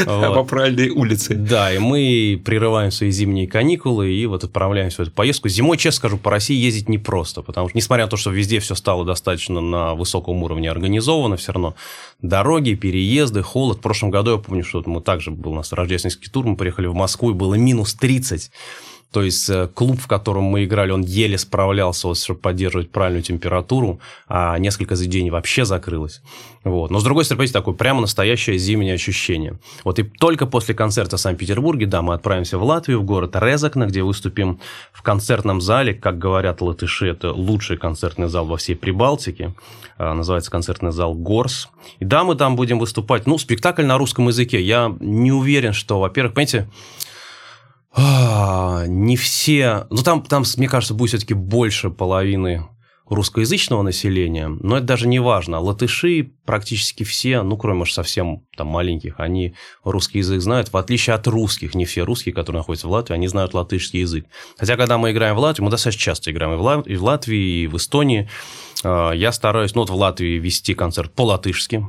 По 0.04 0.44
правильной 0.44 0.90
улице. 0.90 1.34
Да, 1.34 1.72
и 1.72 1.78
мы 1.78 2.40
прерываем 2.44 2.90
свои 2.90 3.10
зимние 3.10 3.46
каникулы 3.46 4.10
и 4.10 4.26
вот 4.26 4.44
отправляемся 4.44 4.98
в 4.98 5.00
эту 5.00 5.10
поездку. 5.10 5.48
Зимой, 5.48 5.76
честно 5.76 5.98
скажу, 5.98 6.18
по 6.18 6.30
России 6.30 6.56
ездить 6.56 6.88
непросто, 6.88 7.42
потому 7.42 7.68
что, 7.68 7.76
несмотря 7.76 8.04
на 8.04 8.10
то, 8.10 8.16
что 8.16 8.30
везде 8.30 8.60
все 8.60 8.74
стало 8.74 9.04
достаточно 9.04 9.60
на 9.60 9.94
высоком 9.94 10.42
уровне 10.42 10.70
организовано, 10.70 11.36
все 11.36 11.52
равно 11.52 11.74
дороги, 12.22 12.74
переезды, 12.74 13.42
холод. 13.42 13.78
В 13.78 13.80
прошлом 13.80 14.10
году 14.10 14.32
я 14.32 14.38
помню, 14.38 14.64
что 14.64 14.82
мы 14.86 15.00
также 15.00 15.30
был 15.30 15.52
у 15.52 15.56
нас 15.56 15.72
рождественский 15.72 16.30
тур, 16.30 16.46
мы 16.46 16.56
приехали 16.56 16.86
в 16.86 16.94
Москву, 16.94 17.30
и 17.30 17.34
было 17.34 17.54
минус 17.54 17.94
30. 17.94 18.50
То 19.12 19.22
есть 19.22 19.48
э, 19.48 19.68
клуб, 19.72 19.98
в 20.00 20.06
котором 20.06 20.44
мы 20.44 20.64
играли, 20.64 20.90
он 20.90 21.00
еле 21.00 21.38
справлялся, 21.38 22.08
вот, 22.08 22.18
чтобы 22.18 22.40
поддерживать 22.40 22.90
правильную 22.90 23.22
температуру, 23.22 24.00
а 24.28 24.58
несколько 24.58 24.96
заведений 24.96 25.30
вообще 25.30 25.64
закрылось. 25.64 26.20
Вот. 26.62 26.90
Но, 26.90 26.98
с 27.00 27.04
другой 27.04 27.24
стороны, 27.24 27.48
такое 27.48 27.74
прямо 27.74 28.02
настоящее 28.02 28.58
зимнее 28.58 28.94
ощущение. 28.94 29.58
Вот 29.84 29.98
и 29.98 30.02
только 30.02 30.44
после 30.44 30.74
концерта 30.74 31.16
в 31.16 31.20
Санкт-Петербурге, 31.20 31.86
да, 31.86 32.02
мы 32.02 32.12
отправимся 32.12 32.58
в 32.58 32.64
Латвию, 32.64 33.00
в 33.00 33.04
город 33.04 33.34
Резакна, 33.34 33.86
где 33.86 34.02
выступим 34.02 34.60
в 34.92 35.02
концертном 35.02 35.62
зале, 35.62 35.94
как 35.94 36.18
говорят 36.18 36.60
латыши, 36.60 37.08
это 37.08 37.32
лучший 37.32 37.78
концертный 37.78 38.28
зал 38.28 38.44
во 38.44 38.58
всей 38.58 38.74
Прибалтике, 38.74 39.54
а, 39.96 40.12
называется 40.12 40.50
концертный 40.50 40.92
зал 40.92 41.14
Горс. 41.14 41.70
И 41.98 42.04
да, 42.04 42.24
мы 42.24 42.34
там 42.34 42.56
будем 42.56 42.78
выступать, 42.78 43.26
ну, 43.26 43.38
спектакль 43.38 43.84
на 43.84 43.96
русском 43.96 44.28
языке. 44.28 44.60
Я 44.60 44.94
не 45.00 45.32
уверен, 45.32 45.72
что, 45.72 46.00
во-первых, 46.00 46.34
понимаете, 46.34 46.68
а, 48.00 48.84
не 48.86 49.16
все... 49.16 49.86
Ну, 49.90 50.02
там, 50.02 50.22
там, 50.22 50.44
мне 50.56 50.68
кажется, 50.68 50.94
будет 50.94 51.10
все-таки 51.10 51.34
больше 51.34 51.90
половины 51.90 52.64
русскоязычного 53.08 53.82
населения, 53.82 54.48
но 54.48 54.76
это 54.76 54.86
даже 54.86 55.08
не 55.08 55.18
важно. 55.18 55.58
Латыши 55.58 56.30
практически 56.44 57.02
все, 57.02 57.42
ну, 57.42 57.56
кроме, 57.56 57.78
может, 57.78 57.94
совсем 57.94 58.46
там 58.56 58.68
маленьких, 58.68 59.18
они 59.18 59.54
русский 59.82 60.18
язык 60.18 60.40
знают, 60.40 60.72
в 60.72 60.76
отличие 60.76 61.14
от 61.14 61.26
русских. 61.26 61.74
Не 61.74 61.86
все 61.86 62.04
русские, 62.04 62.34
которые 62.34 62.60
находятся 62.60 62.86
в 62.86 62.90
Латвии, 62.90 63.14
они 63.14 63.26
знают 63.26 63.54
латышский 63.54 64.00
язык. 64.00 64.26
Хотя, 64.56 64.76
когда 64.76 64.98
мы 64.98 65.10
играем 65.10 65.34
в 65.34 65.40
Латвии, 65.40 65.64
мы 65.64 65.70
достаточно 65.70 66.02
часто 66.02 66.30
играем 66.30 66.54
и 66.54 66.56
в, 66.56 66.62
Лат... 66.62 66.86
и 66.86 66.96
в 66.96 67.02
Латвии, 67.02 67.62
и 67.62 67.66
в 67.66 67.76
Эстонии. 67.76 68.28
А, 68.84 69.10
я 69.12 69.32
стараюсь, 69.32 69.74
ну, 69.74 69.80
вот 69.80 69.90
в 69.90 69.96
Латвии 69.96 70.38
вести 70.38 70.74
концерт 70.74 71.12
по-латышски, 71.14 71.84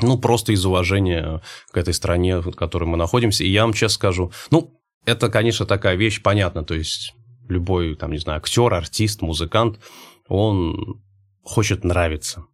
ну, 0.00 0.18
просто 0.18 0.52
из 0.52 0.64
уважения 0.64 1.40
к 1.70 1.76
этой 1.76 1.94
стране, 1.94 2.38
в 2.40 2.50
которой 2.52 2.84
мы 2.84 2.96
находимся. 2.96 3.44
И 3.44 3.50
я 3.50 3.62
вам 3.62 3.72
честно 3.72 3.94
скажу, 3.94 4.32
ну, 4.50 4.75
это, 5.06 5.30
конечно, 5.30 5.64
такая 5.64 5.96
вещь, 5.96 6.20
понятна, 6.20 6.64
то 6.64 6.74
есть 6.74 7.14
любой, 7.48 7.94
там, 7.94 8.12
не 8.12 8.18
знаю, 8.18 8.38
актер, 8.38 8.74
артист, 8.74 9.22
музыкант, 9.22 9.78
он 10.28 11.00
хочет 11.42 11.84
нравиться. 11.84 12.44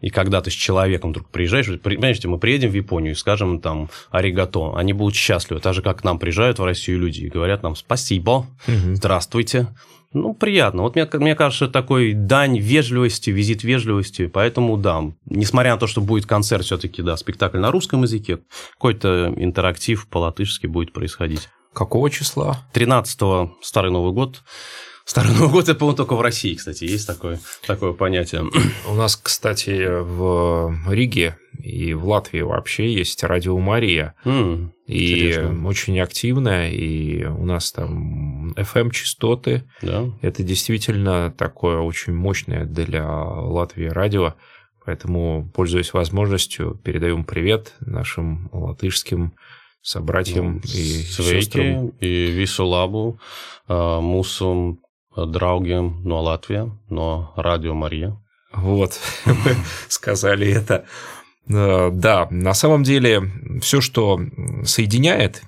И 0.00 0.10
когда 0.10 0.40
ты 0.40 0.50
с 0.50 0.54
человеком 0.54 1.10
вдруг 1.10 1.28
приезжаешь, 1.30 1.68
понимаете, 1.80 2.28
мы 2.28 2.38
приедем 2.38 2.70
в 2.70 2.74
Японию 2.74 3.12
и 3.12 3.16
скажем 3.16 3.60
там 3.60 3.90
аригато, 4.10 4.74
они 4.76 4.92
будут 4.92 5.16
счастливы, 5.16 5.60
так 5.60 5.74
же, 5.74 5.82
как 5.82 6.00
к 6.00 6.04
нам 6.04 6.18
приезжают 6.18 6.58
в 6.58 6.64
Россию 6.64 7.00
люди 7.00 7.22
и 7.22 7.28
говорят 7.28 7.62
нам 7.62 7.74
спасибо, 7.74 8.46
угу. 8.66 8.94
здравствуйте. 8.94 9.68
Ну, 10.14 10.32
приятно. 10.32 10.82
Вот 10.82 10.94
мне, 10.94 11.06
мне 11.14 11.34
кажется, 11.34 11.68
такой 11.68 12.14
дань 12.14 12.58
вежливости, 12.58 13.28
визит 13.28 13.62
вежливости. 13.62 14.26
Поэтому, 14.26 14.78
да, 14.78 15.02
несмотря 15.26 15.72
на 15.72 15.78
то, 15.78 15.86
что 15.86 16.00
будет 16.00 16.24
концерт 16.24 16.64
все-таки, 16.64 17.02
да, 17.02 17.14
спектакль 17.18 17.58
на 17.58 17.70
русском 17.70 18.02
языке, 18.02 18.38
какой-то 18.72 19.34
интерактив 19.36 20.08
по-латышски 20.08 20.66
будет 20.66 20.94
происходить. 20.94 21.50
Какого 21.78 22.10
числа? 22.10 22.66
13-го 22.74 23.56
Старый 23.62 23.92
Новый 23.92 24.12
год. 24.12 24.42
Старый 25.04 25.32
Новый 25.32 25.48
год, 25.48 25.68
это, 25.68 25.76
по-моему, 25.76 25.96
только 25.96 26.16
в 26.16 26.20
России, 26.20 26.54
кстати, 26.54 26.82
есть 26.82 27.06
такое, 27.06 27.38
такое 27.68 27.92
понятие. 27.92 28.46
У 28.88 28.94
нас, 28.94 29.14
кстати, 29.14 29.86
в 29.86 30.74
Риге 30.90 31.38
и 31.62 31.94
в 31.94 32.04
Латвии 32.08 32.40
вообще 32.40 32.92
есть 32.92 33.22
радио 33.22 33.56
Мария. 33.58 34.16
Mm, 34.24 34.70
и 34.88 35.28
интересно. 35.28 35.68
очень 35.68 36.00
активная, 36.00 36.68
и 36.68 37.24
у 37.26 37.44
нас 37.44 37.70
там 37.70 38.54
FM-частоты. 38.54 39.62
Да. 39.80 40.06
Это 40.20 40.42
действительно 40.42 41.30
такое 41.30 41.78
очень 41.78 42.12
мощное 42.12 42.64
для 42.64 43.08
Латвии 43.08 43.86
радио. 43.86 44.34
Поэтому, 44.84 45.48
пользуясь 45.54 45.92
возможностью, 45.92 46.74
передаем 46.82 47.22
привет 47.22 47.74
нашим 47.78 48.48
латышским 48.52 49.34
собратьям 49.82 50.54
ну, 50.54 50.60
и 50.64 51.02
сестрам. 51.02 51.88
и 52.00 52.30
visu 52.36 52.64
labu 52.64 53.18
uh, 53.68 54.00
mūsu 54.00 54.78
draugiem 55.26 56.02
no 56.04 56.22
Latvijas, 56.22 56.68
no 56.90 57.32
Radio 57.36 57.74
Мария. 57.74 58.16
Вот, 58.52 58.98
мы 59.26 59.56
сказали 59.88 60.48
это. 60.48 60.84
Да, 61.48 62.28
на 62.30 62.52
самом 62.52 62.82
деле 62.82 63.22
все, 63.62 63.80
что 63.80 64.20
соединяет 64.64 65.42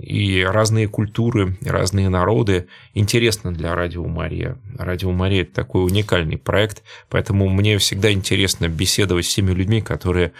и 0.00 0.42
разные 0.42 0.88
культуры, 0.88 1.58
и 1.60 1.68
разные 1.68 2.08
народы, 2.08 2.68
интересно 2.94 3.52
для 3.52 3.74
Радио 3.74 4.06
Мария. 4.06 4.58
Радио 4.78 5.12
Мария– 5.12 5.42
это 5.42 5.52
такой 5.52 5.84
уникальный 5.84 6.38
проект, 6.38 6.82
поэтому 7.10 7.50
мне 7.50 7.76
всегда 7.76 8.10
интересно 8.12 8.68
беседовать 8.68 9.26
с 9.26 9.34
теми 9.34 9.50
людьми, 9.50 9.82
которые, 9.82 10.32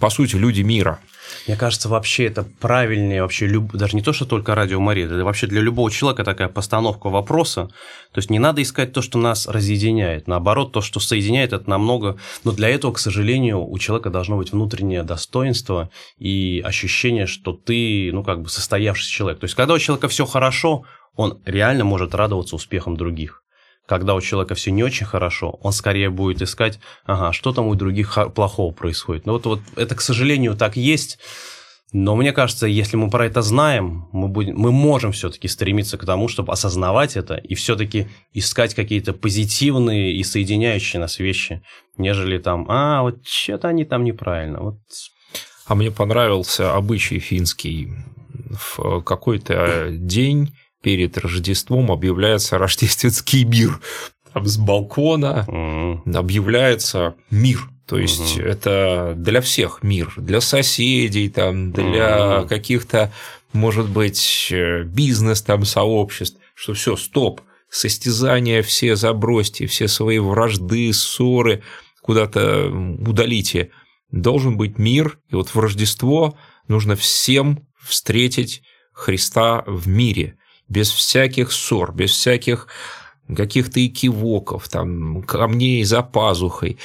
по 0.00 0.08
сути, 0.08 0.36
люди 0.36 0.62
мира– 0.62 0.98
мне 1.46 1.56
кажется, 1.56 1.88
вообще 1.88 2.26
это 2.26 2.44
правильнее, 2.60 3.22
вообще 3.22 3.46
люб... 3.46 3.72
даже 3.72 3.96
не 3.96 4.02
то, 4.02 4.12
что 4.12 4.24
только 4.24 4.54
радио 4.54 4.80
Мария, 4.80 5.06
это 5.06 5.24
вообще 5.24 5.46
для 5.46 5.60
любого 5.60 5.90
человека 5.90 6.24
такая 6.24 6.48
постановка 6.48 7.08
вопроса. 7.08 7.66
То 8.12 8.18
есть 8.18 8.30
не 8.30 8.38
надо 8.38 8.62
искать 8.62 8.92
то, 8.92 9.02
что 9.02 9.18
нас 9.18 9.48
разъединяет. 9.48 10.28
Наоборот, 10.28 10.72
то, 10.72 10.80
что 10.80 11.00
соединяет, 11.00 11.52
это 11.52 11.68
намного... 11.68 12.16
Но 12.44 12.52
для 12.52 12.68
этого, 12.68 12.92
к 12.92 12.98
сожалению, 12.98 13.64
у 13.66 13.78
человека 13.78 14.10
должно 14.10 14.36
быть 14.36 14.52
внутреннее 14.52 15.02
достоинство 15.02 15.90
и 16.18 16.62
ощущение, 16.64 17.26
что 17.26 17.52
ты, 17.52 18.10
ну, 18.12 18.22
как 18.22 18.42
бы 18.42 18.48
состоявшийся 18.48 19.10
человек. 19.12 19.40
То 19.40 19.44
есть, 19.44 19.54
когда 19.54 19.74
у 19.74 19.78
человека 19.78 20.08
все 20.08 20.26
хорошо, 20.26 20.84
он 21.16 21.40
реально 21.44 21.84
может 21.84 22.14
радоваться 22.14 22.56
успехам 22.56 22.96
других 22.96 23.41
когда 23.86 24.14
у 24.14 24.20
человека 24.20 24.54
все 24.54 24.70
не 24.70 24.82
очень 24.82 25.06
хорошо, 25.06 25.58
он 25.62 25.72
скорее 25.72 26.10
будет 26.10 26.42
искать, 26.42 26.78
ага, 27.04 27.32
что 27.32 27.52
там 27.52 27.66
у 27.66 27.74
других 27.74 28.16
плохого 28.34 28.72
происходит. 28.72 29.26
Ну 29.26 29.32
вот, 29.32 29.46
вот 29.46 29.60
это, 29.76 29.94
к 29.94 30.00
сожалению, 30.00 30.56
так 30.56 30.76
есть. 30.76 31.18
Но 31.92 32.16
мне 32.16 32.32
кажется, 32.32 32.66
если 32.66 32.96
мы 32.96 33.10
про 33.10 33.26
это 33.26 33.42
знаем, 33.42 34.08
мы, 34.12 34.28
будем, 34.28 34.56
мы 34.56 34.72
можем 34.72 35.12
все-таки 35.12 35.46
стремиться 35.46 35.98
к 35.98 36.06
тому, 36.06 36.26
чтобы 36.26 36.52
осознавать 36.52 37.16
это 37.16 37.34
и 37.34 37.54
все-таки 37.54 38.08
искать 38.32 38.74
какие-то 38.74 39.12
позитивные 39.12 40.14
и 40.14 40.24
соединяющие 40.24 40.98
нас 40.98 41.18
вещи, 41.18 41.62
нежели 41.98 42.38
там, 42.38 42.64
а, 42.70 43.02
вот 43.02 43.26
что-то 43.26 43.68
они 43.68 43.84
там 43.84 44.04
неправильно. 44.04 44.60
Вот. 44.60 44.78
А 45.66 45.74
мне 45.74 45.90
понравился 45.90 46.74
обычай 46.74 47.18
финский. 47.18 47.92
В 48.50 49.02
какой-то 49.02 49.88
день 49.90 50.54
перед 50.82 51.16
Рождеством 51.16 51.90
объявляется 51.90 52.58
рождественский 52.58 53.44
мир. 53.44 53.80
Там 54.32 54.46
с 54.46 54.56
балкона 54.56 55.46
mm-hmm. 55.48 56.16
объявляется 56.16 57.14
мир. 57.30 57.68
То 57.86 57.98
есть 57.98 58.38
mm-hmm. 58.38 58.44
это 58.44 59.14
для 59.16 59.40
всех 59.40 59.82
мир, 59.82 60.12
для 60.16 60.40
соседей, 60.40 61.28
там, 61.28 61.72
для 61.72 62.16
mm-hmm. 62.16 62.48
каких-то, 62.48 63.12
может 63.52 63.88
быть, 63.88 64.48
э, 64.50 64.84
бизнес 64.84 65.42
там 65.42 65.64
сообществ, 65.64 66.38
что 66.54 66.74
все, 66.74 66.96
стоп, 66.96 67.42
состязания 67.68 68.62
все 68.62 68.96
забросьте, 68.96 69.66
все 69.66 69.88
свои 69.88 70.18
вражды, 70.18 70.92
ссоры 70.92 71.62
куда-то 72.02 72.68
удалите. 72.68 73.70
Должен 74.10 74.56
быть 74.56 74.78
мир, 74.78 75.18
и 75.30 75.34
вот 75.34 75.48
в 75.48 75.58
Рождество 75.58 76.36
нужно 76.68 76.96
всем 76.96 77.66
встретить 77.80 78.62
Христа 78.92 79.64
в 79.66 79.88
мире 79.88 80.36
без 80.72 80.90
всяких 80.90 81.52
ссор, 81.52 81.94
без 81.94 82.10
всяких 82.12 82.66
каких-то 83.36 83.84
экивоков, 83.86 84.68
там, 84.68 85.22
камней 85.22 85.84
за 85.84 86.02
пазухой. 86.02 86.78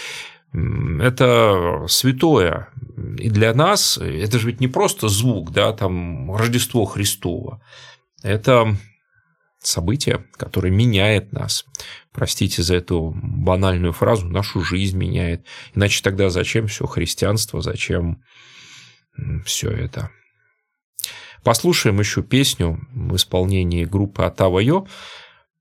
Это 0.53 1.85
святое. 1.87 2.69
И 3.17 3.29
для 3.29 3.53
нас 3.53 3.97
это 3.97 4.39
же 4.39 4.47
ведь 4.47 4.59
не 4.59 4.67
просто 4.67 5.07
звук, 5.07 5.51
да, 5.51 5.71
там 5.71 6.35
Рождество 6.35 6.85
Христово. 6.85 7.61
Это 8.23 8.75
событие, 9.59 10.25
которое 10.33 10.69
меняет 10.71 11.31
нас. 11.31 11.65
Простите 12.11 12.63
за 12.63 12.75
эту 12.75 13.13
банальную 13.21 13.93
фразу, 13.93 14.27
нашу 14.27 14.61
жизнь 14.61 14.97
меняет. 14.97 15.45
Иначе 15.75 16.01
тогда 16.03 16.29
зачем 16.29 16.67
все 16.67 16.85
христианство, 16.85 17.61
зачем 17.61 18.23
все 19.45 19.69
это? 19.69 20.09
Послушаем 21.43 21.99
еще 21.99 22.23
песню 22.23 22.79
в 23.07 23.15
исполнении 23.15 23.85
группы 23.85 24.23
Атава 24.23 24.59
Йо, 24.59 24.85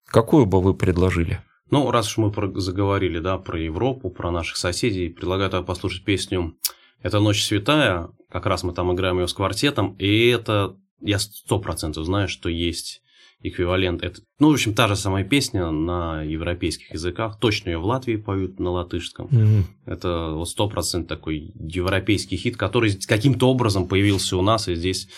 какую 0.07 0.47
бы 0.47 0.61
вы 0.61 0.75
предложили? 0.75 1.41
Ну, 1.71 1.91
раз 1.91 2.07
уж 2.09 2.19
мы 2.19 2.61
заговорили, 2.61 3.19
да, 3.19 3.39
про 3.39 3.61
Европу, 3.61 4.11
про 4.11 4.31
наших 4.31 4.57
соседей, 4.57 5.09
предлагаю 5.09 5.51
тогда 5.51 5.67
послушать 5.67 6.05
песню 6.05 6.57
«Это 7.03 7.19
ночь 7.19 7.43
святая», 7.43 8.09
как 8.31 8.47
раз 8.47 8.63
мы 8.63 8.73
там 8.73 8.95
играем 8.95 9.19
ее 9.19 9.29
с 9.29 9.35
квартетом, 9.35 9.97
и 9.99 10.29
это 10.29 10.77
я 11.01 11.19
сто 11.19 11.59
процентов 11.59 12.05
знаю, 12.05 12.29
что 12.29 12.49
есть 12.49 13.03
эквивалент. 13.41 14.03
Это, 14.03 14.21
ну, 14.39 14.51
в 14.51 14.55
общем, 14.55 14.75
та 14.75 14.89
же 14.89 14.97
самая 14.97 15.25
песня 15.25 15.71
на 15.71 16.23
европейских 16.23 16.93
языках. 16.93 17.39
Точно 17.39 17.71
ее 17.71 17.79
в 17.79 17.85
Латвии 17.85 18.17
поют 18.17 18.59
на 18.59 18.71
латышском. 18.71 19.27
Mm-hmm. 19.27 19.63
Это 19.87 20.45
сто 20.47 20.69
процентов 20.69 21.09
такой 21.09 21.53
европейский 21.55 22.37
хит, 22.37 22.57
который 22.57 22.95
каким-то 23.07 23.49
образом 23.49 23.89
появился 23.89 24.37
у 24.37 24.43
нас, 24.43 24.69
и 24.69 24.75
здесь 24.75 25.09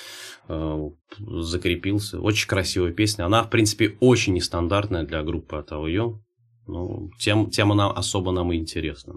закрепился. 0.49 2.21
Очень 2.21 2.49
красивая 2.49 2.93
песня. 2.93 3.27
Она, 3.27 3.43
в 3.43 3.51
принципе, 3.51 3.97
очень 4.01 4.35
нестандартная 4.35 5.05
для 5.05 5.23
группы 5.23 5.57
от 5.57 5.73
АОЕ. 5.73 6.19
Ну, 6.67 7.11
тем, 7.19 7.51
тема 7.51 7.75
она 7.75 7.91
особо 7.91 8.33
нам 8.33 8.53
и 8.53 8.57
интересна. 8.57 9.15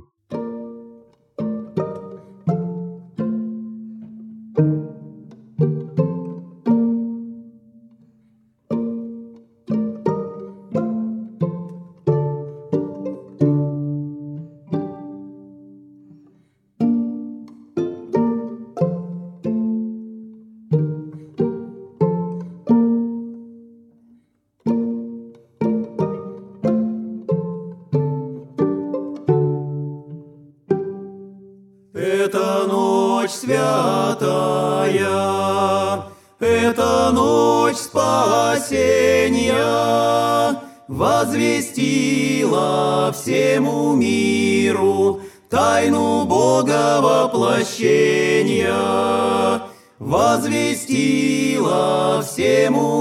temos. 52.41 53.00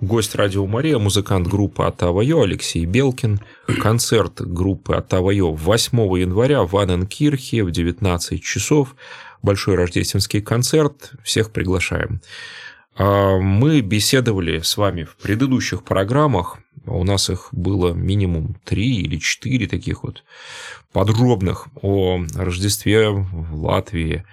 Гость 0.00 0.34
радио 0.34 0.66
Мария, 0.66 0.98
музыкант 0.98 1.46
группы 1.46 1.84
Атавайо 1.84 2.40
Алексей 2.40 2.86
Белкин. 2.86 3.40
Концерт 3.80 4.40
группы 4.40 4.94
Атавайо 4.94 5.52
8 5.52 5.98
января 6.18 6.62
в 6.62 6.74
Анненкирхе 6.76 7.62
в 7.64 7.70
19 7.70 8.42
часов. 8.42 8.96
Большой 9.42 9.74
рождественский 9.74 10.40
концерт. 10.40 11.12
Всех 11.22 11.50
приглашаем. 11.52 12.22
А, 13.00 13.38
мы 13.38 13.80
беседовали 13.80 14.60
с 14.60 14.76
вами 14.76 15.04
в 15.04 15.16
предыдущих 15.16 15.84
программах, 15.84 16.58
у 16.84 17.02
нас 17.02 17.30
их 17.30 17.48
было 17.50 17.94
минимум 17.94 18.56
три 18.64 19.00
или 19.00 19.16
четыре 19.16 19.66
таких 19.66 20.02
вот 20.02 20.22
подробных 20.92 21.68
о 21.80 22.22
Рождестве 22.34 23.08
в 23.08 23.54
Латвии. 23.54 24.24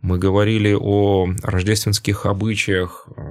Мы 0.00 0.18
говорили 0.18 0.76
о 0.78 1.28
рождественских 1.44 2.26
обычаях, 2.26 3.06
э, 3.16 3.22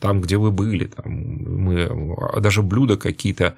там, 0.00 0.20
где 0.20 0.36
вы 0.36 0.52
были, 0.52 0.86
там 0.86 1.10
мы 1.10 1.84
а 2.32 2.38
даже 2.38 2.62
блюда 2.62 2.96
какие-то 2.96 3.56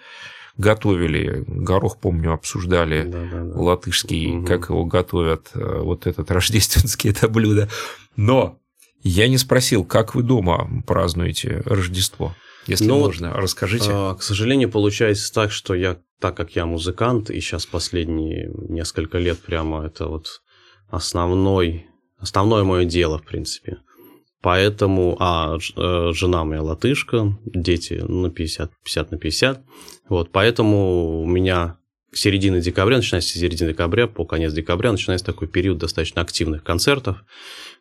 готовили. 0.57 1.45
Горох, 1.47 1.99
помню, 1.99 2.33
обсуждали 2.33 3.03
да, 3.03 3.25
да, 3.31 3.45
да. 3.45 3.61
латышский, 3.61 4.37
угу. 4.37 4.47
как 4.47 4.71
его 4.71 4.87
готовят, 4.87 5.51
э, 5.55 5.81
вот 5.83 6.07
этот 6.07 6.31
рождественский 6.31 7.11
это 7.11 7.29
блюдо. 7.29 7.69
Но 8.17 8.60
я 9.03 9.29
не 9.29 9.39
спросил, 9.39 9.85
как 9.85 10.15
вы 10.15 10.23
дома 10.23 10.69
празднуете 10.87 11.63
Рождество? 11.65 12.35
Если 12.67 12.87
ну, 12.87 12.99
можно, 12.99 13.33
расскажите. 13.33 13.91
А, 13.91 14.15
к 14.15 14.23
сожалению, 14.23 14.71
получается 14.71 15.33
так, 15.33 15.51
что 15.51 15.75
я, 15.75 15.99
так 16.21 16.37
как 16.37 16.55
я 16.55 16.67
музыкант, 16.67 17.31
и 17.31 17.41
сейчас 17.41 17.67
последние 17.67 18.51
несколько 18.69 19.19
лет 19.19 19.39
прямо 19.39 19.87
это 19.87 20.07
вот 20.07 20.43
основной, 20.91 21.87
основное 22.19 22.65
мое 22.65 22.85
дело, 22.85 23.19
в 23.19 23.25
принципе. 23.25 23.79
Поэтому, 24.43 25.17
а 25.19 25.57
э, 25.57 26.13
жена 26.13 26.45
моя 26.45 26.63
латышка, 26.63 27.37
дети 27.45 27.95
на 27.95 28.31
50, 28.31 28.71
50 28.85 29.11
на 29.11 29.19
50. 29.19 29.65
Вот, 30.09 30.31
поэтому 30.33 31.23
у 31.23 31.27
меня 31.27 31.77
середины 32.13 32.61
декабря, 32.61 32.97
начинается 32.97 33.31
с 33.31 33.41
середины 33.41 33.71
декабря 33.71 34.07
по 34.07 34.25
конец 34.25 34.53
декабря, 34.53 34.93
начинается 34.93 35.27
такой 35.27 35.49
период 35.49 35.79
достаточно 35.79 36.23
активных 36.23 36.63
концертов. 36.63 37.25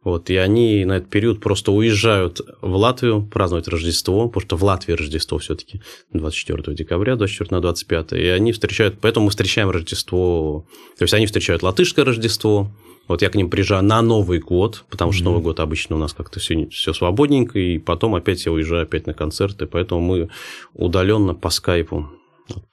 Вот, 0.01 0.29
и 0.29 0.37
они 0.37 0.85
на 0.85 0.97
этот 0.97 1.09
период 1.09 1.41
просто 1.41 1.73
уезжают 1.73 2.39
в 2.61 2.73
Латвию 2.75 3.21
праздновать 3.21 3.67
Рождество, 3.67 4.27
потому 4.27 4.45
что 4.45 4.55
в 4.55 4.63
Латвии 4.63 4.93
Рождество 4.93 5.39
все-таки 5.39 5.81
24 6.13 6.73
декабря, 6.75 7.17
24 7.17 7.49
на 7.51 7.61
25. 7.61 8.13
И 8.13 8.27
они 8.27 8.53
встречают, 8.53 8.99
поэтому 9.01 9.25
мы 9.25 9.31
встречаем 9.31 9.69
Рождество, 9.69 10.65
то 10.97 11.03
есть 11.03 11.13
они 11.13 11.25
встречают 11.25 11.63
латышское 11.63 12.05
Рождество, 12.05 12.71
вот 13.09 13.23
я 13.23 13.29
к 13.29 13.35
ним 13.35 13.49
приезжаю 13.49 13.83
на 13.83 14.01
Новый 14.01 14.39
год, 14.39 14.85
потому 14.89 15.11
что 15.11 15.21
mm-hmm. 15.21 15.25
Новый 15.25 15.41
год 15.41 15.59
обычно 15.59 15.95
у 15.95 15.99
нас 15.99 16.13
как-то 16.13 16.39
все, 16.39 16.69
все 16.69 16.93
свободненько, 16.93 17.57
и 17.59 17.79
потом 17.79 18.15
опять 18.15 18.45
я 18.45 18.51
уезжаю 18.51 18.83
опять 18.83 19.07
на 19.07 19.15
концерты, 19.15 19.65
поэтому 19.65 19.99
мы 19.99 20.29
удаленно 20.75 21.33
по 21.33 21.49
скайпу 21.49 22.07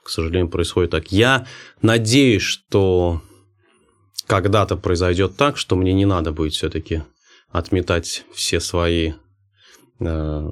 к 0.03 0.09
сожалению, 0.09 0.49
происходит 0.49 0.91
так. 0.91 1.13
Я 1.13 1.47
надеюсь, 1.83 2.43
что 2.43 3.23
когда-то 4.27 4.77
произойдет 4.77 5.37
так, 5.37 5.57
что 5.57 5.77
мне 5.77 5.93
не 5.93 6.05
надо 6.05 6.33
будет 6.33 6.53
все-таки 6.53 7.03
отметать 7.51 8.25
все 8.35 8.61
свои 8.61 9.13
э, 10.01 10.49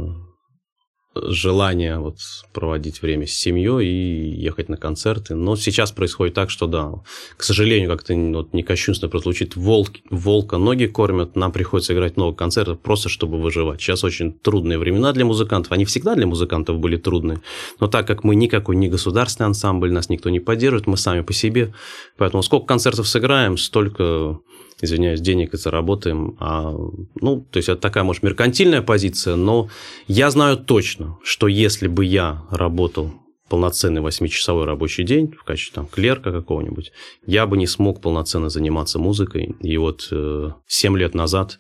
желание 1.15 1.99
вот 1.99 2.19
проводить 2.53 3.03
время 3.03 3.27
с 3.27 3.33
семьей 3.33 3.87
и 3.87 4.41
ехать 4.41 4.69
на 4.69 4.77
концерты. 4.77 5.35
Но 5.35 5.57
сейчас 5.57 5.93
происходит 5.93 6.35
так, 6.35 6.51
что 6.51 6.67
да, 6.67 6.93
к 7.37 7.43
сожалению, 7.43 7.91
как-то 7.91 8.15
вот 8.15 8.53
не 8.53 8.63
кощунственно 8.63 9.11
прозвучит, 9.11 9.57
волк, 9.57 9.93
волка 10.11 10.59
ноги 10.59 10.87
кормят, 10.87 11.37
нам 11.37 11.53
приходится 11.53 11.95
играть 11.95 12.17
много 12.17 12.37
концертов 12.37 12.81
просто, 12.81 13.09
чтобы 13.09 13.41
выживать. 13.41 13.81
Сейчас 13.81 14.05
очень 14.05 14.33
трудные 14.33 14.79
времена 14.79 15.13
для 15.13 15.25
музыкантов, 15.25 15.73
они 15.73 15.85
всегда 15.85 16.15
для 16.15 16.27
музыкантов 16.27 16.79
были 16.79 16.97
трудные, 16.97 17.41
но 17.81 17.87
так 17.87 18.07
как 18.07 18.25
мы 18.25 18.35
никакой 18.35 18.77
не 18.77 18.89
государственный 18.89 19.47
ансамбль, 19.47 19.93
нас 19.93 20.09
никто 20.09 20.31
не 20.31 20.41
поддерживает, 20.41 20.87
мы 20.87 20.97
сами 20.97 21.21
по 21.21 21.33
себе, 21.33 21.75
поэтому 22.17 22.43
сколько 22.43 22.67
концертов 22.67 23.09
сыграем, 23.09 23.57
столько 23.57 24.39
извиняюсь, 24.85 25.21
денег 25.21 25.55
и 25.55 25.57
заработаем. 25.57 26.37
А, 26.41 26.73
ну, 27.21 27.47
то 27.51 27.57
есть 27.57 27.69
это 27.69 27.81
такая, 27.81 28.05
может, 28.05 28.23
меркантильная 28.23 28.83
позиция, 28.83 29.37
но 29.37 29.69
я 30.07 30.31
знаю 30.31 30.57
точно, 30.57 31.04
что 31.23 31.49
если 31.49 31.89
бы 31.89 32.05
я 32.05 32.43
работал 32.51 33.13
полноценный 33.49 34.01
восьмичасовой 34.01 34.65
рабочий 34.65 35.05
день 35.05 35.33
в 35.33 35.45
качестве 35.45 35.75
там, 35.75 35.87
клерка 35.87 36.33
какого-нибудь, 36.33 36.93
я 37.27 37.47
бы 37.47 37.57
не 37.57 37.67
смог 37.67 38.01
полноценно 38.01 38.49
заниматься 38.49 38.99
музыкой. 38.99 39.55
И 39.61 39.77
вот 39.77 40.09
э, 40.11 40.51
7 40.67 40.99
лет 40.99 41.15
назад 41.15 41.59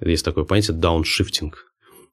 есть 0.00 0.24
такое 0.24 0.44
понятие 0.44 0.76
дауншифтинг. 0.76 1.66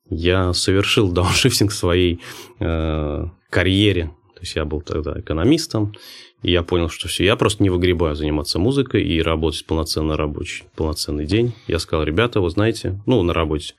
Я 0.09 0.53
совершил 0.53 1.11
дауншифтинг 1.13 1.71
в 1.71 1.75
своей 1.75 2.19
э, 2.59 3.25
карьере. 3.49 4.11
То 4.35 4.41
есть 4.41 4.55
я 4.55 4.65
был 4.65 4.81
тогда 4.81 5.19
экономистом, 5.19 5.93
и 6.41 6.51
я 6.51 6.63
понял, 6.63 6.89
что 6.89 7.07
все, 7.07 7.23
я 7.23 7.35
просто 7.35 7.61
не 7.61 7.69
выгребаю 7.69 8.15
заниматься 8.15 8.57
музыкой 8.57 9.03
и 9.03 9.21
работать 9.21 9.65
полноценно 9.67 10.17
рабочий, 10.17 10.63
полноценный 10.75 11.27
день. 11.27 11.53
Я 11.67 11.77
сказал, 11.77 12.03
ребята, 12.03 12.41
вы 12.41 12.49
знаете, 12.49 12.99
ну, 13.05 13.21
на 13.21 13.33
работе, 13.33 13.75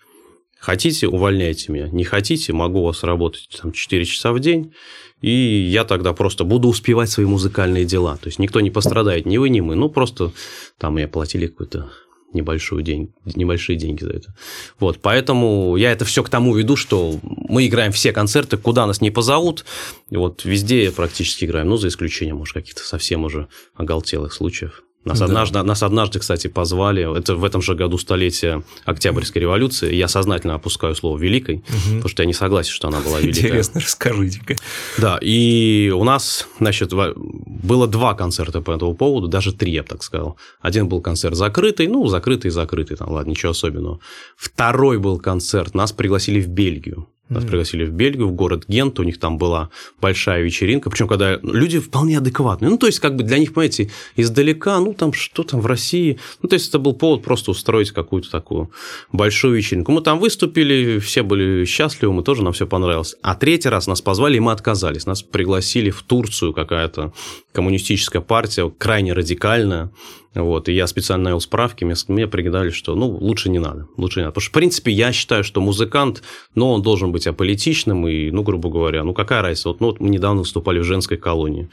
хотите, 0.62 1.09
увольняйте 1.09 1.72
меня, 1.72 1.88
не 1.88 2.05
хотите, 2.05 2.53
могу 2.53 2.85
вас 2.85 3.03
работать 3.03 3.48
там 3.61 3.72
4 3.72 4.05
часа 4.05 4.33
в 4.33 4.38
день, 4.38 4.72
и 5.20 5.31
я 5.31 5.85
тогда 5.85 6.12
просто 6.12 6.44
буду 6.44 6.68
успевать 6.68 7.11
свои 7.11 7.27
музыкальные 7.27 7.85
дела. 7.85 8.16
То 8.16 8.29
есть 8.29 8.38
никто 8.38 8.61
не 8.61 8.70
пострадает, 8.70 9.27
ни 9.27 9.38
вы, 9.38 9.51
ни 9.51 9.61
мы. 9.61 9.75
Ну, 9.75 9.88
просто 9.88 10.33
там 10.79 10.94
мне 10.94 11.09
платили 11.09 11.48
какую-то 11.48 11.90
небольшую 12.33 12.83
день, 12.83 13.12
небольшие 13.35 13.77
деньги 13.77 14.05
за 14.05 14.11
это. 14.11 14.35
Вот, 14.79 15.01
поэтому 15.03 15.77
я 15.77 15.90
это 15.90 16.05
все 16.05 16.22
к 16.22 16.29
тому 16.29 16.55
веду, 16.55 16.77
что 16.77 17.18
мы 17.22 17.66
играем 17.66 17.90
все 17.92 18.12
концерты, 18.12 18.57
куда 18.57 18.87
нас 18.87 19.01
не 19.01 19.11
позовут, 19.11 19.64
и 20.11 20.16
вот 20.16 20.44
везде 20.44 20.90
практически 20.92 21.44
играем, 21.44 21.68
ну, 21.68 21.77
за 21.77 21.88
исключением, 21.88 22.37
может, 22.37 22.55
каких-то 22.55 22.83
совсем 22.83 23.25
уже 23.25 23.48
оголтелых 23.75 24.33
случаев. 24.33 24.83
Нас, 25.04 25.18
да. 25.18 25.24
однажды, 25.24 25.62
нас 25.62 25.82
однажды, 25.82 26.20
кстати, 26.20 26.46
позвали, 26.46 27.18
это 27.18 27.34
в 27.34 27.44
этом 27.44 27.60
же 27.60 27.74
году 27.74 27.98
столетие 27.98 28.62
Октябрьской 28.84 29.42
революции, 29.42 29.92
я 29.94 30.06
сознательно 30.06 30.54
опускаю 30.54 30.94
слово 30.94 31.18
«великой», 31.18 31.56
угу. 31.56 31.96
потому 31.96 32.08
что 32.08 32.22
я 32.22 32.26
не 32.26 32.34
согласен, 32.34 32.70
что 32.70 32.88
она 32.88 33.00
была 33.00 33.20
великой. 33.20 33.46
Интересно, 33.46 33.80
расскажите-ка. 33.80 34.56
Да, 34.98 35.18
и 35.20 35.92
у 35.94 36.04
нас, 36.04 36.46
значит, 36.60 36.92
было 36.92 37.88
два 37.88 38.14
концерта 38.14 38.60
по 38.60 38.70
этому 38.70 38.94
поводу, 38.94 39.26
даже 39.26 39.52
три, 39.52 39.72
я 39.72 39.82
бы 39.82 39.88
так 39.88 40.02
сказал. 40.04 40.36
Один 40.60 40.88
был 40.88 41.00
концерт 41.00 41.34
закрытый, 41.34 41.88
ну, 41.88 42.06
закрытый, 42.06 42.50
закрытый, 42.50 42.96
там, 42.96 43.10
ладно, 43.10 43.30
ничего 43.30 43.50
особенного. 43.50 43.98
Второй 44.36 44.98
был 44.98 45.18
концерт, 45.18 45.74
нас 45.74 45.90
пригласили 45.92 46.40
в 46.40 46.48
Бельгию. 46.48 47.08
Нас 47.28 47.44
пригласили 47.44 47.85
в 47.85 47.92
Бельгию, 47.92 48.28
в 48.28 48.32
город 48.32 48.64
Гент, 48.68 48.98
у 49.00 49.04
них 49.04 49.18
там 49.18 49.38
была 49.38 49.70
большая 50.00 50.42
вечеринка, 50.42 50.90
причем 50.90 51.08
когда 51.08 51.38
люди 51.42 51.78
вполне 51.78 52.18
адекватные. 52.18 52.70
Ну, 52.70 52.76
то 52.76 52.87
есть, 52.87 52.98
как 53.00 53.16
бы 53.16 53.22
для 53.22 53.38
них, 53.38 53.54
понимаете, 53.54 53.90
издалека, 54.16 54.78
ну, 54.80 54.92
там, 54.92 55.12
что 55.12 55.42
там 55.42 55.61
в 55.61 55.66
России. 55.66 56.18
Ну, 56.42 56.49
то 56.49 56.55
есть, 56.55 56.68
это 56.68 56.78
был 56.78 56.92
повод 56.92 57.22
просто 57.22 57.53
устроить 57.53 57.90
какую-то 57.90 58.30
такую 58.30 58.70
большую 59.12 59.57
вечеринку. 59.57 59.92
Мы 59.92 60.03
там 60.03 60.18
выступили, 60.18 60.99
все 60.99 61.22
были 61.22 61.64
счастливы, 61.64 62.12
мы 62.12 62.22
тоже, 62.22 62.42
нам 62.42 62.53
все 62.53 62.66
понравилось. 62.66 63.16
А 63.22 63.34
третий 63.34 63.70
раз 63.70 63.86
нас 63.86 64.03
позвали, 64.03 64.36
и 64.36 64.40
мы 64.40 64.53
отказались. 64.53 65.07
Нас 65.07 65.22
пригласили 65.22 65.90
в 65.90 66.03
Турцию 66.03 66.53
какая-то 66.53 67.12
коммунистическая 67.53 68.20
партия, 68.20 68.70
крайне 68.76 69.12
радикальная. 69.12 69.90
Вот, 70.35 70.68
и 70.68 70.72
я 70.72 70.87
специально 70.87 71.24
навел 71.24 71.41
справки, 71.41 71.85
мне, 71.85 71.95
мне 72.09 72.26
пригадали, 72.26 72.70
что 72.70 72.95
ну, 72.95 73.09
лучше 73.09 73.51
не 73.51 73.59
надо. 73.59 73.87
Лучше 73.97 74.20
не 74.20 74.24
надо. 74.24 74.33
Потому 74.33 74.43
что, 74.43 74.51
в 74.51 74.55
принципе, 74.55 74.91
я 74.91 75.12
считаю, 75.12 75.45
что 75.45 75.61
музыкант, 75.61 76.22
но 76.55 76.72
он 76.72 76.83
должен 76.83 77.12
быть 77.12 77.26
аполитичным, 77.26 78.09
и, 78.09 78.30
ну, 78.30 78.43
грубо 78.43 78.70
говоря, 78.70 79.05
ну, 79.05 79.12
какая 79.12 79.43
разница? 79.43 79.68
Вот, 79.68 79.80
ну, 79.80 79.89
вот 79.89 80.01
мы 80.01 80.09
недавно 80.09 80.41
выступали 80.41 80.78
в 80.78 80.85
женской 80.85 81.18
колонии. 81.18 81.68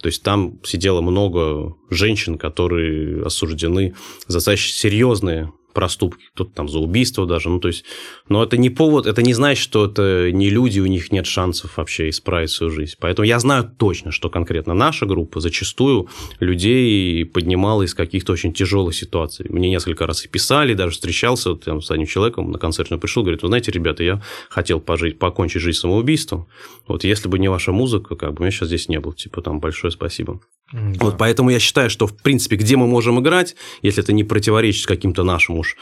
То 0.00 0.08
есть 0.08 0.22
там 0.22 0.60
сидело 0.62 1.00
много 1.00 1.74
женщин, 1.90 2.38
которые 2.38 3.24
осуждены 3.24 3.94
за 4.26 4.34
достаточно 4.34 4.78
серьезные 4.78 5.52
проступки, 5.74 6.24
кто-то 6.34 6.52
там 6.54 6.68
за 6.68 6.78
убийство 6.78 7.26
даже, 7.26 7.50
ну, 7.50 7.60
то 7.60 7.68
есть, 7.68 7.84
но 8.28 8.42
это 8.42 8.56
не 8.56 8.70
повод, 8.70 9.06
это 9.06 9.22
не 9.22 9.34
значит, 9.34 9.62
что 9.62 9.84
это 9.84 10.30
не 10.32 10.48
люди, 10.48 10.80
у 10.80 10.86
них 10.86 11.12
нет 11.12 11.26
шансов 11.26 11.76
вообще 11.76 12.08
исправить 12.08 12.50
свою 12.50 12.72
жизнь. 12.72 12.94
Поэтому 12.98 13.26
я 13.26 13.38
знаю 13.38 13.70
точно, 13.76 14.10
что 14.12 14.30
конкретно 14.30 14.72
наша 14.72 15.04
группа 15.04 15.40
зачастую 15.40 16.08
людей 16.40 17.24
поднимала 17.26 17.82
из 17.82 17.94
каких-то 17.94 18.32
очень 18.32 18.52
тяжелых 18.52 18.94
ситуаций. 18.94 19.46
Мне 19.50 19.68
несколько 19.68 20.06
раз 20.06 20.24
и 20.24 20.28
писали, 20.28 20.74
даже 20.74 20.92
встречался 20.92 21.54
там, 21.56 21.82
с 21.82 21.90
одним 21.90 22.06
человеком 22.06 22.50
на 22.50 22.58
концерт 22.58 22.88
пришел, 23.00 23.22
говорит, 23.22 23.42
вы 23.42 23.48
знаете, 23.48 23.72
ребята, 23.72 24.04
я 24.04 24.22
хотел 24.48 24.80
пожить, 24.80 25.18
покончить 25.18 25.60
жизнь 25.60 25.78
самоубийством, 25.78 26.46
вот 26.86 27.02
если 27.02 27.28
бы 27.28 27.38
не 27.38 27.48
ваша 27.48 27.72
музыка, 27.72 28.14
как 28.14 28.34
бы 28.34 28.42
меня 28.42 28.50
сейчас 28.52 28.68
здесь 28.68 28.88
не 28.88 29.00
было, 29.00 29.14
типа 29.14 29.42
там 29.42 29.58
большое 29.58 29.90
спасибо. 29.90 30.40
Да. 30.72 30.80
Вот 31.00 31.18
поэтому 31.18 31.50
я 31.50 31.58
считаю, 31.58 31.90
что 31.90 32.06
в 32.06 32.16
принципе, 32.16 32.56
где 32.56 32.76
мы 32.76 32.86
можем 32.86 33.20
играть, 33.20 33.54
если 33.82 34.02
это 34.02 34.12
не 34.12 34.24
противоречит 34.24 34.86
каким-то 34.86 35.22
нашим 35.22 35.58
уж 35.58 35.76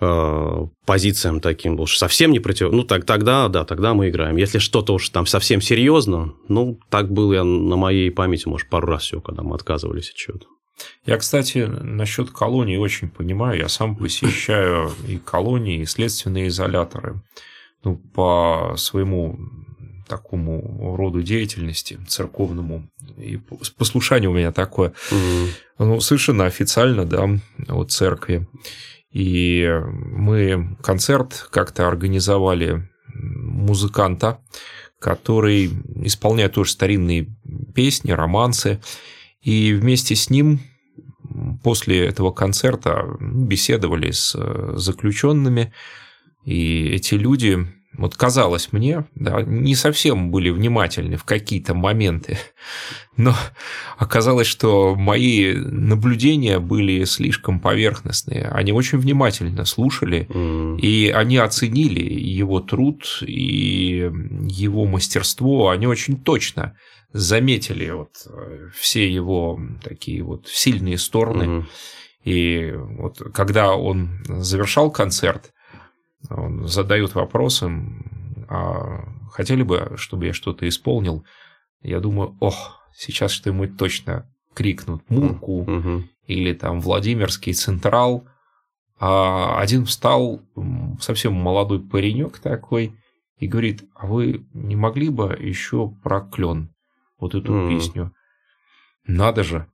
э, 0.00 0.66
позициям 0.86 1.40
таким 1.40 1.78
уж 1.78 1.96
совсем 1.96 2.32
не 2.32 2.40
против... 2.40 2.72
Ну, 2.72 2.82
так, 2.84 3.04
тогда, 3.04 3.48
да, 3.48 3.64
тогда 3.64 3.94
мы 3.94 4.08
играем. 4.08 4.36
Если 4.36 4.58
что-то 4.58 4.94
уж 4.94 5.08
там 5.10 5.26
совсем 5.26 5.60
серьезно, 5.60 6.34
ну, 6.48 6.78
так 6.90 7.12
было 7.12 7.34
я 7.34 7.44
на 7.44 7.76
моей 7.76 8.10
памяти, 8.10 8.48
может, 8.48 8.68
пару 8.68 8.88
раз 8.88 9.02
все, 9.02 9.20
когда 9.20 9.42
мы 9.42 9.54
отказывались 9.54 10.10
от 10.10 10.16
чего-то. 10.16 10.46
Я, 11.06 11.18
кстати, 11.18 11.58
насчет 11.58 12.30
колонии 12.30 12.76
очень 12.76 13.08
понимаю. 13.08 13.58
Я 13.58 13.68
сам 13.68 13.96
посещаю 13.96 14.90
и 15.06 15.18
колонии, 15.18 15.80
и 15.80 15.86
следственные 15.86 16.48
изоляторы. 16.48 17.22
Ну, 17.84 17.96
по 17.96 18.74
своему 18.76 19.38
такому 20.06 20.96
роду 20.96 21.22
деятельности 21.22 21.98
церковному. 22.08 22.88
И 23.16 23.38
послушание 23.76 24.28
у 24.28 24.34
меня 24.34 24.52
такое. 24.52 24.92
Mm-hmm. 25.10 25.48
Ну, 25.78 26.00
совершенно 26.00 26.46
официально, 26.46 27.04
да, 27.04 27.28
от 27.68 27.90
церкви. 27.90 28.46
И 29.10 29.68
мы 29.84 30.76
концерт 30.82 31.48
как-то 31.50 31.86
организовали 31.86 32.88
музыканта, 33.14 34.40
который 34.98 35.70
исполняет 36.02 36.54
тоже 36.54 36.72
старинные 36.72 37.28
песни, 37.74 38.12
романсы. 38.12 38.80
И 39.40 39.72
вместе 39.72 40.16
с 40.16 40.30
ним 40.30 40.60
после 41.62 42.06
этого 42.06 42.32
концерта 42.32 43.16
беседовали 43.20 44.10
с 44.10 44.36
заключенными. 44.76 45.72
И 46.44 46.88
эти 46.88 47.14
люди 47.14 47.66
вот 47.96 48.16
казалось 48.16 48.72
мне, 48.72 49.04
да, 49.14 49.42
не 49.42 49.74
совсем 49.74 50.30
были 50.30 50.50
внимательны 50.50 51.16
в 51.16 51.24
какие-то 51.24 51.74
моменты, 51.74 52.38
но 53.16 53.34
оказалось, 53.96 54.46
что 54.46 54.94
мои 54.94 55.54
наблюдения 55.54 56.58
были 56.58 57.04
слишком 57.04 57.60
поверхностные. 57.60 58.48
Они 58.48 58.72
очень 58.72 58.98
внимательно 58.98 59.64
слушали, 59.64 60.26
mm. 60.28 60.80
и 60.80 61.10
они 61.10 61.36
оценили 61.36 62.02
его 62.02 62.60
труд 62.60 63.22
и 63.22 64.10
его 64.48 64.86
мастерство. 64.86 65.70
Они 65.70 65.86
очень 65.86 66.20
точно 66.20 66.76
заметили 67.12 67.90
вот 67.90 68.26
э, 68.26 68.68
все 68.74 69.08
его 69.08 69.60
такие 69.82 70.22
вот 70.22 70.48
сильные 70.48 70.98
стороны. 70.98 71.44
Mm. 71.44 71.64
И 72.24 72.72
вот 72.74 73.18
когда 73.32 73.74
он 73.74 74.24
завершал 74.26 74.90
концерт, 74.90 75.53
он 76.30 76.66
задает 76.66 77.14
вопросы, 77.14 77.70
а 78.48 79.04
хотели 79.30 79.62
бы, 79.62 79.94
чтобы 79.96 80.26
я 80.26 80.32
что-то 80.32 80.68
исполнил? 80.68 81.24
Я 81.82 82.00
думаю, 82.00 82.36
ох, 82.40 82.80
сейчас 82.94 83.32
что-нибудь 83.32 83.76
точно 83.76 84.30
крикнут 84.54 85.08
Мурку 85.10 85.62
угу. 85.62 86.04
или 86.26 86.54
там 86.54 86.80
Владимирский 86.80 87.52
Централ. 87.52 88.26
А 88.98 89.58
один 89.60 89.84
встал, 89.84 90.40
совсем 91.00 91.34
молодой 91.34 91.80
паренек 91.80 92.38
такой, 92.38 92.96
и 93.38 93.48
говорит, 93.48 93.84
а 93.94 94.06
вы 94.06 94.46
не 94.54 94.76
могли 94.76 95.10
бы 95.10 95.36
еще 95.38 95.90
про 96.02 96.20
клен 96.20 96.72
вот 97.18 97.34
эту 97.34 97.52
mm. 97.52 97.68
песню? 97.68 98.14
Надо 99.06 99.42
же. 99.42 99.66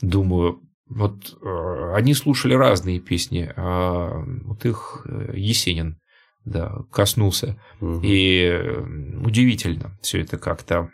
Думаю, 0.00 0.60
вот 0.94 1.36
э, 1.42 1.92
они 1.94 2.14
слушали 2.14 2.54
разные 2.54 3.00
песни, 3.00 3.52
а 3.56 4.22
вот 4.44 4.64
их 4.64 5.04
э, 5.06 5.32
Есенин 5.34 5.98
да, 6.44 6.72
коснулся. 6.92 7.60
Угу. 7.80 8.00
И 8.02 8.60
удивительно 9.22 9.98
все 10.02 10.20
это 10.20 10.38
как-то 10.38 10.90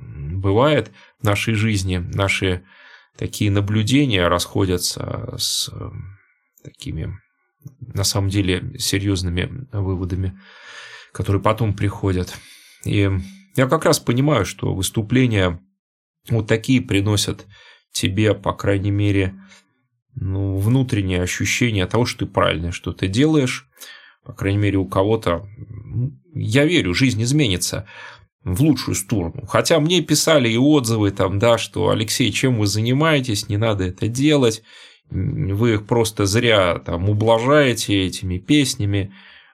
бывает 0.00 0.90
в 1.20 1.24
нашей 1.24 1.54
жизни. 1.54 1.98
Наши 1.98 2.64
такие 3.16 3.50
наблюдения 3.50 4.26
расходятся 4.26 5.34
с 5.36 5.70
такими, 6.64 7.18
на 7.80 8.04
самом 8.04 8.30
деле, 8.30 8.78
серьезными 8.78 9.66
выводами, 9.72 10.38
которые 11.12 11.42
потом 11.42 11.74
приходят. 11.74 12.34
И 12.84 13.10
я 13.54 13.66
как 13.68 13.84
раз 13.84 14.00
понимаю, 14.00 14.46
что 14.46 14.74
выступления 14.74 15.60
вот 16.30 16.46
такие 16.46 16.80
приносят 16.80 17.46
тебе, 17.92 18.34
по 18.34 18.52
крайней 18.52 18.90
мере, 18.90 19.34
ну, 20.14 20.56
внутреннее 20.56 21.22
ощущение 21.22 21.86
того, 21.86 22.04
что 22.04 22.26
ты 22.26 22.32
правильно 22.32 22.72
что 22.72 22.92
ты 22.92 23.08
делаешь. 23.08 23.68
По 24.24 24.32
крайней 24.32 24.58
мере, 24.58 24.78
у 24.78 24.86
кого-то, 24.86 25.48
я 26.34 26.64
верю, 26.64 26.94
жизнь 26.94 27.22
изменится 27.22 27.86
в 28.44 28.60
лучшую 28.62 28.94
сторону. 28.94 29.46
Хотя 29.46 29.80
мне 29.80 30.02
писали 30.02 30.48
и 30.48 30.56
отзывы 30.56 31.10
там, 31.10 31.38
да, 31.38 31.58
что 31.58 31.90
Алексей, 31.90 32.30
чем 32.32 32.58
вы 32.58 32.66
занимаетесь, 32.66 33.48
не 33.48 33.56
надо 33.56 33.84
это 33.84 34.08
делать, 34.08 34.62
вы 35.10 35.74
их 35.74 35.86
просто 35.86 36.26
зря 36.26 36.78
там 36.78 37.08
ублажаете 37.08 38.06
этими 38.06 38.38
песнями 38.38 39.12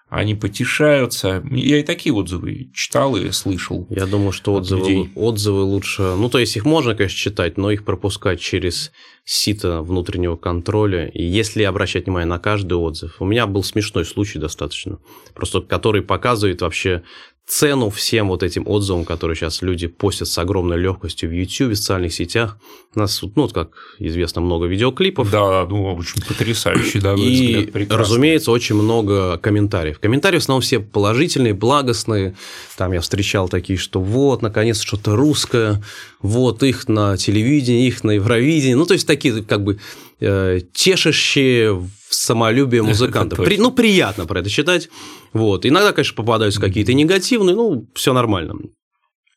они 0.08 0.34
потешаются. 0.34 1.42
Я 1.50 1.78
и 1.78 1.82
такие 1.82 2.14
отзывы 2.14 2.70
читал 2.72 3.16
и 3.16 3.30
слышал. 3.30 3.86
Я 3.90 4.06
думаю, 4.06 4.32
что 4.32 4.54
отзывы, 4.54 5.10
отзывы 5.14 5.62
лучше... 5.62 6.14
Ну, 6.16 6.30
то 6.30 6.38
есть, 6.38 6.56
их 6.56 6.64
можно, 6.64 6.94
конечно, 6.94 7.16
читать, 7.16 7.58
но 7.58 7.70
их 7.70 7.84
пропускать 7.84 8.40
через 8.40 8.90
сито 9.24 9.82
внутреннего 9.82 10.36
контроля. 10.36 11.08
И 11.08 11.22
если 11.22 11.62
обращать 11.62 12.06
внимание 12.06 12.28
на 12.28 12.38
каждый 12.38 12.74
отзыв... 12.74 13.16
У 13.20 13.26
меня 13.26 13.46
был 13.46 13.62
смешной 13.62 14.06
случай 14.06 14.38
достаточно, 14.38 14.98
просто 15.34 15.60
который 15.60 16.02
показывает 16.02 16.62
вообще 16.62 17.02
цену 17.48 17.88
всем 17.88 18.28
вот 18.28 18.42
этим 18.42 18.68
отзывам, 18.68 19.06
которые 19.06 19.34
сейчас 19.34 19.62
люди 19.62 19.86
постят 19.86 20.28
с 20.28 20.36
огромной 20.36 20.76
легкостью 20.76 21.30
в 21.30 21.32
YouTube, 21.32 21.72
в 21.72 21.76
социальных 21.76 22.12
сетях. 22.12 22.58
У 22.94 22.98
нас, 22.98 23.22
ну, 23.34 23.48
как 23.48 23.70
известно, 23.98 24.42
много 24.42 24.66
видеоклипов. 24.66 25.30
Да, 25.30 25.66
ну, 25.66 25.94
очень 25.94 26.22
потрясающий, 26.22 27.00
да, 27.00 27.14
И, 27.14 27.66
взгляд, 27.66 27.90
разумеется, 27.90 28.50
очень 28.50 28.74
много 28.74 29.38
комментариев. 29.38 29.98
Комментарии 29.98 30.36
в 30.36 30.42
основном 30.42 30.60
все 30.60 30.78
положительные, 30.78 31.54
благостные. 31.54 32.36
Там 32.76 32.92
я 32.92 33.00
встречал 33.00 33.48
такие, 33.48 33.78
что 33.78 34.00
вот, 34.00 34.42
наконец, 34.42 34.82
что-то 34.82 35.16
русское, 35.16 35.82
вот, 36.20 36.62
их 36.62 36.86
на 36.86 37.16
телевидении, 37.16 37.86
их 37.86 38.04
на 38.04 38.10
Евровидении. 38.12 38.74
Ну, 38.74 38.84
то 38.84 38.92
есть, 38.92 39.06
такие, 39.06 39.42
как 39.42 39.64
бы, 39.64 39.78
э, 40.20 40.60
тешащие 40.74 41.88
самолюбие 42.14 42.82
музыкантов. 42.82 43.38
При, 43.44 43.58
ну, 43.58 43.70
приятно 43.70 44.26
про 44.26 44.40
это 44.40 44.50
читать. 44.50 44.88
Вот. 45.32 45.66
Иногда, 45.66 45.92
конечно, 45.92 46.14
попадаются 46.14 46.60
какие-то 46.60 46.94
негативные, 46.94 47.54
ну, 47.54 47.86
все 47.94 48.12
нормально. 48.12 48.54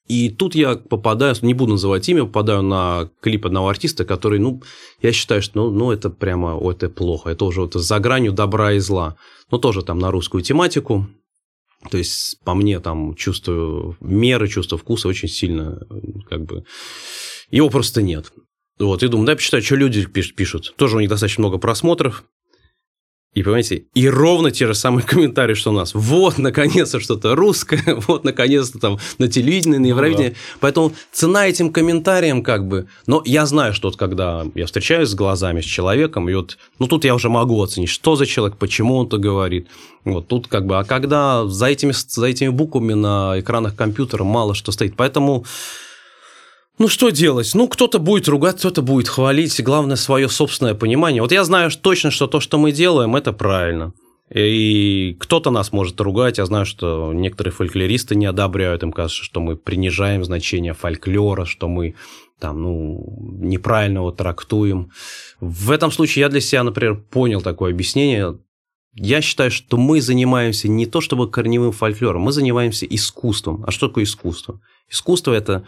И 0.07 0.29
тут 0.29 0.55
я 0.55 0.75
попадаю, 0.75 1.35
не 1.41 1.53
буду 1.53 1.71
называть 1.73 2.09
имя, 2.09 2.25
попадаю 2.25 2.63
на 2.63 3.09
клип 3.21 3.45
одного 3.45 3.69
артиста, 3.69 4.03
который, 4.03 4.39
ну, 4.39 4.61
я 5.01 5.13
считаю, 5.13 5.41
что, 5.41 5.69
ну, 5.69 5.71
ну 5.71 5.91
это 5.91 6.09
прямо, 6.09 6.59
это 6.69 6.89
плохо, 6.89 7.29
это 7.29 7.45
уже 7.45 7.61
вот 7.61 7.75
за 7.75 7.99
гранью 7.99 8.33
добра 8.33 8.73
и 8.73 8.79
зла. 8.79 9.15
Но 9.51 9.57
тоже 9.57 9.83
там 9.83 9.99
на 9.99 10.11
русскую 10.11 10.43
тематику. 10.43 11.07
То 11.89 11.97
есть, 11.97 12.39
по 12.43 12.53
мне, 12.53 12.79
там, 12.79 13.15
чувствую 13.15 13.97
меры, 14.01 14.47
чувство 14.47 14.77
вкуса 14.77 15.07
очень 15.07 15.29
сильно, 15.29 15.79
как 16.29 16.43
бы, 16.43 16.65
его 17.49 17.69
просто 17.69 18.01
нет. 18.01 18.33
Вот, 18.79 19.03
и 19.03 19.07
думаю, 19.07 19.27
да, 19.27 19.35
почитаю, 19.35 19.63
что 19.63 19.75
люди 19.75 20.05
пишут. 20.05 20.73
Тоже 20.75 20.97
у 20.97 20.99
них 20.99 21.09
достаточно 21.09 21.41
много 21.41 21.57
просмотров. 21.57 22.25
И 23.33 23.43
понимаете, 23.43 23.85
и 23.93 24.09
ровно 24.09 24.51
те 24.51 24.67
же 24.67 24.75
самые 24.75 25.03
комментарии, 25.07 25.53
что 25.53 25.69
у 25.71 25.73
нас. 25.73 25.93
Вот, 25.93 26.37
наконец-то 26.37 26.99
что-то 26.99 27.33
русское, 27.35 27.81
вот, 28.07 28.25
наконец-то 28.25 28.77
там 28.77 28.99
на 29.19 29.29
телевидении, 29.29 29.77
на 29.77 29.85
Евровидении. 29.85 30.29
Ну, 30.29 30.35
да. 30.35 30.57
Поэтому 30.59 30.93
цена 31.13 31.47
этим 31.47 31.71
комментариям 31.71 32.43
как 32.43 32.67
бы... 32.67 32.87
Но 33.07 33.21
я 33.25 33.45
знаю, 33.45 33.73
что 33.73 33.87
вот 33.87 33.97
когда 33.97 34.45
я 34.53 34.65
встречаюсь 34.65 35.09
с 35.09 35.15
глазами 35.15 35.61
с 35.61 35.65
человеком, 35.65 36.29
и 36.29 36.33
вот, 36.33 36.57
ну, 36.77 36.87
тут 36.87 37.05
я 37.05 37.15
уже 37.15 37.29
могу 37.29 37.61
оценить, 37.63 37.89
что 37.89 38.17
за 38.17 38.25
человек, 38.25 38.57
почему 38.57 38.97
он 38.97 39.07
это 39.07 39.17
говорит. 39.17 39.67
Вот 40.03 40.27
тут 40.27 40.47
как 40.47 40.65
бы... 40.65 40.77
А 40.77 40.83
когда 40.83 41.45
за 41.47 41.67
этими, 41.67 41.93
за 41.93 42.25
этими 42.25 42.49
буквами 42.49 42.93
на 42.93 43.35
экранах 43.39 43.75
компьютера 43.77 44.25
мало 44.25 44.55
что 44.55 44.73
стоит. 44.73 44.95
Поэтому 44.97 45.45
ну, 46.81 46.87
что 46.87 47.11
делать? 47.11 47.51
Ну, 47.53 47.67
кто-то 47.67 47.99
будет 47.99 48.27
ругать, 48.27 48.57
кто-то 48.57 48.81
будет 48.81 49.07
хвалить. 49.07 49.61
Главное, 49.61 49.95
свое 49.95 50.27
собственное 50.27 50.73
понимание. 50.73 51.21
Вот 51.21 51.31
я 51.31 51.43
знаю 51.43 51.69
точно, 51.69 52.09
что 52.09 52.25
то, 52.25 52.39
что 52.39 52.57
мы 52.57 52.71
делаем, 52.71 53.15
это 53.15 53.33
правильно. 53.33 53.93
И 54.33 55.15
кто-то 55.19 55.51
нас 55.51 55.71
может 55.71 56.01
ругать. 56.01 56.39
Я 56.39 56.45
знаю, 56.45 56.65
что 56.65 57.13
некоторые 57.13 57.53
фольклористы 57.53 58.15
не 58.15 58.25
одобряют. 58.25 58.81
Им 58.81 58.91
кажется, 58.91 59.23
что 59.23 59.41
мы 59.41 59.57
принижаем 59.57 60.23
значение 60.23 60.73
фольклора, 60.73 61.45
что 61.45 61.67
мы 61.67 61.93
там, 62.39 62.63
ну, 62.63 63.15
неправильно 63.39 63.99
его 63.99 64.11
трактуем. 64.11 64.89
В 65.39 65.69
этом 65.69 65.91
случае 65.91 66.21
я 66.21 66.29
для 66.29 66.41
себя, 66.41 66.63
например, 66.63 66.95
понял 66.95 67.41
такое 67.41 67.71
объяснение. 67.71 68.39
Я 68.95 69.21
считаю, 69.21 69.51
что 69.51 69.77
мы 69.77 70.01
занимаемся 70.01 70.67
не 70.67 70.87
то 70.87 70.99
чтобы 70.99 71.29
корневым 71.29 71.73
фольклором, 71.73 72.23
мы 72.23 72.31
занимаемся 72.31 72.87
искусством. 72.87 73.63
А 73.67 73.71
что 73.71 73.87
такое 73.87 74.05
искусство? 74.05 74.59
Искусство– 74.89 75.31
это 75.33 75.63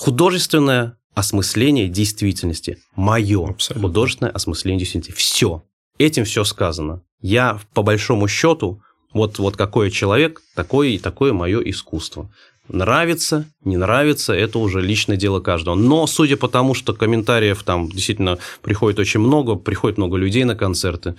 художественное 0.00 0.96
осмысление 1.14 1.86
действительности. 1.86 2.78
Мое 2.96 3.46
Абсолютно. 3.46 3.88
художественное 3.88 4.32
осмысление 4.32 4.78
действительности. 4.78 5.20
Все. 5.20 5.62
Этим 5.98 6.24
все 6.24 6.44
сказано. 6.44 7.02
Я, 7.20 7.60
по 7.74 7.82
большому 7.82 8.26
счету, 8.26 8.80
вот, 9.12 9.38
вот 9.38 9.58
какой 9.58 9.90
человек, 9.90 10.40
такое 10.54 10.88
и 10.88 10.98
такое 10.98 11.34
мое 11.34 11.60
искусство. 11.60 12.30
Нравится, 12.68 13.44
не 13.62 13.76
нравится, 13.76 14.32
это 14.32 14.58
уже 14.58 14.80
личное 14.80 15.18
дело 15.18 15.40
каждого. 15.40 15.74
Но 15.74 16.06
судя 16.06 16.38
по 16.38 16.48
тому, 16.48 16.72
что 16.72 16.94
комментариев 16.94 17.62
там 17.62 17.90
действительно 17.90 18.38
приходит 18.62 18.98
очень 18.98 19.20
много, 19.20 19.56
приходит 19.56 19.98
много 19.98 20.16
людей 20.16 20.44
на 20.44 20.56
концерты, 20.56 21.16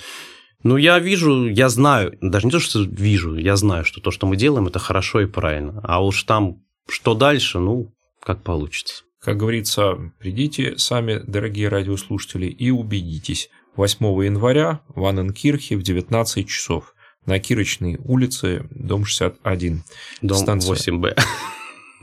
ну, 0.63 0.77
я 0.77 0.97
вижу, 0.97 1.47
я 1.47 1.69
знаю, 1.69 2.17
даже 2.21 2.45
не 2.45 2.51
то, 2.51 2.59
что 2.59 2.81
вижу, 2.81 3.35
я 3.35 3.55
знаю, 3.55 3.83
что 3.85 3.99
то, 3.99 4.11
что 4.11 4.27
мы 4.27 4.35
делаем, 4.35 4.67
это 4.67 4.77
хорошо 4.79 5.21
и 5.21 5.25
правильно. 5.25 5.81
А 5.83 6.03
уж 6.03 6.23
там, 6.23 6.57
что 6.87 7.15
дальше, 7.15 7.57
ну, 7.59 7.91
как 8.21 8.43
получится. 8.43 9.03
Как 9.19 9.37
говорится, 9.37 10.11
придите 10.19 10.77
сами, 10.77 11.21
дорогие 11.25 11.67
радиослушатели, 11.67 12.47
и 12.47 12.71
убедитесь. 12.71 13.49
8 13.75 14.05
января 14.25 14.81
в 14.89 15.05
Анненкирхе 15.05 15.77
в 15.77 15.83
19 15.83 16.47
часов 16.47 16.95
на 17.25 17.39
Кирочной 17.39 17.97
улице, 18.03 18.65
дом 18.71 19.05
61. 19.05 19.83
Дом 20.21 20.37
станция. 20.37 20.75
8Б. 20.75 21.17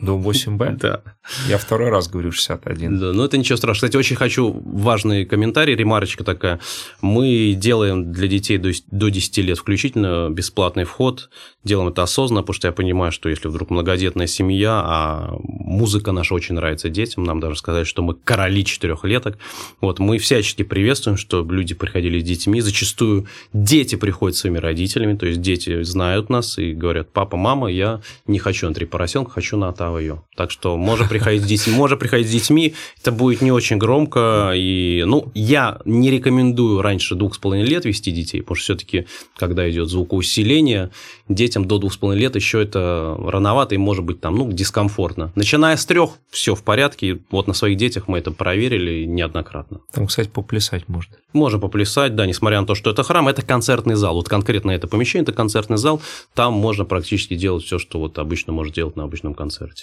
Дом 0.00 0.26
8Б? 0.26 0.76
Да. 0.78 1.02
Я 1.48 1.58
второй 1.58 1.90
раз 1.90 2.08
говорю 2.08 2.32
61. 2.32 2.98
Да, 2.98 3.12
ну 3.12 3.24
это 3.24 3.36
ничего 3.36 3.56
страшного. 3.56 3.88
Кстати, 3.88 3.96
очень 3.96 4.16
хочу 4.16 4.52
важный 4.64 5.24
комментарий, 5.24 5.74
ремарочка 5.74 6.24
такая. 6.24 6.60
Мы 7.02 7.54
делаем 7.56 8.12
для 8.12 8.28
детей 8.28 8.58
до 8.58 9.08
10 9.08 9.38
лет 9.38 9.58
включительно 9.58 10.30
бесплатный 10.30 10.84
вход. 10.84 11.30
Делаем 11.64 11.90
это 11.90 12.02
осознанно, 12.02 12.42
потому 12.42 12.54
что 12.54 12.68
я 12.68 12.72
понимаю, 12.72 13.12
что 13.12 13.28
если 13.28 13.48
вдруг 13.48 13.70
многодетная 13.70 14.26
семья, 14.26 14.80
а 14.84 15.34
музыка 15.42 16.12
наша 16.12 16.34
очень 16.34 16.54
нравится 16.54 16.88
детям, 16.88 17.24
нам 17.24 17.40
даже 17.40 17.56
сказать, 17.56 17.86
что 17.86 18.02
мы 18.02 18.14
короли 18.14 18.64
четырехлеток, 18.64 19.38
вот 19.80 19.98
мы 19.98 20.18
всячески 20.18 20.62
приветствуем, 20.62 21.18
что 21.18 21.44
люди 21.44 21.74
приходили 21.74 22.20
с 22.20 22.24
детьми. 22.24 22.60
Зачастую 22.60 23.26
дети 23.52 23.96
приходят 23.96 24.36
с 24.36 24.40
своими 24.40 24.58
родителями, 24.58 25.16
то 25.16 25.26
есть 25.26 25.40
дети 25.40 25.82
знают 25.82 26.30
нас 26.30 26.58
и 26.58 26.72
говорят, 26.72 27.12
папа, 27.12 27.36
мама, 27.36 27.70
я 27.70 28.00
не 28.26 28.38
хочу 28.38 28.68
на 28.68 28.74
три 28.74 28.86
поросенка, 28.86 29.30
хочу 29.32 29.56
на 29.56 29.72
Ее. 29.96 30.22
Так 30.36 30.50
что 30.50 30.76
можно 30.76 31.08
приходить 31.08 31.42
с 31.42 31.46
детьми, 31.46 31.74
можно 31.74 31.96
приходить 31.96 32.28
с 32.28 32.32
детьми, 32.32 32.74
это 33.00 33.12
будет 33.12 33.40
не 33.40 33.50
очень 33.50 33.78
громко. 33.78 34.52
И, 34.54 35.04
ну, 35.06 35.30
я 35.34 35.80
не 35.84 36.10
рекомендую 36.10 36.82
раньше 36.82 37.14
двух 37.14 37.34
с 37.34 37.38
половиной 37.38 37.66
лет 37.68 37.84
вести 37.84 38.10
детей, 38.10 38.42
потому 38.42 38.56
что 38.56 38.64
все-таки, 38.64 39.06
когда 39.36 39.68
идет 39.70 39.88
звукоусиление, 39.88 40.90
детям 41.28 41.64
до 41.66 41.78
двух 41.78 41.92
с 41.92 41.96
половиной 41.96 42.22
лет 42.22 42.36
еще 42.36 42.62
это 42.62 43.16
рановато 43.18 43.74
и 43.74 43.78
может 43.78 44.04
быть 44.04 44.20
там, 44.20 44.36
ну, 44.36 44.52
дискомфортно. 44.52 45.32
Начиная 45.34 45.76
с 45.76 45.86
трех, 45.86 46.10
все 46.30 46.54
в 46.54 46.62
порядке. 46.62 47.20
Вот 47.30 47.46
на 47.46 47.54
своих 47.54 47.76
детях 47.76 48.08
мы 48.08 48.18
это 48.18 48.30
проверили 48.30 49.04
неоднократно. 49.04 49.80
Там, 49.92 50.06
кстати, 50.06 50.28
поплясать 50.28 50.88
можно. 50.88 51.16
Можно 51.32 51.58
поплясать, 51.58 52.14
да, 52.14 52.26
несмотря 52.26 52.60
на 52.60 52.66
то, 52.66 52.74
что 52.74 52.90
это 52.90 53.02
храм, 53.02 53.28
это 53.28 53.42
концертный 53.42 53.94
зал. 53.94 54.14
Вот 54.14 54.28
конкретно 54.28 54.70
это 54.70 54.88
помещение, 54.88 55.22
это 55.22 55.32
концертный 55.32 55.76
зал. 55.76 56.00
Там 56.34 56.54
можно 56.54 56.84
практически 56.84 57.34
делать 57.34 57.64
все, 57.64 57.78
что 57.78 57.98
вот 57.98 58.18
обычно 58.18 58.52
можно 58.52 58.72
делать 58.72 58.96
на 58.96 59.04
обычном 59.04 59.34
концерте. 59.34 59.77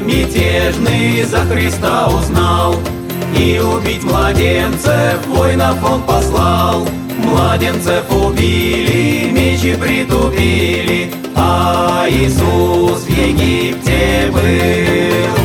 Мятежный 0.00 1.22
за 1.24 1.38
Христа 1.46 2.08
узнал 2.08 2.76
И 3.36 3.58
убить 3.58 4.04
младенцев 4.04 5.26
воинов 5.26 5.76
он 5.84 6.02
послал. 6.02 6.86
Младенцев 7.24 8.04
убили, 8.10 9.30
мечи 9.30 9.76
притупили 9.76 11.12
А 11.36 12.06
Иисус 12.08 13.02
в 13.02 13.10
Египте 13.10 14.30
был 14.32 15.39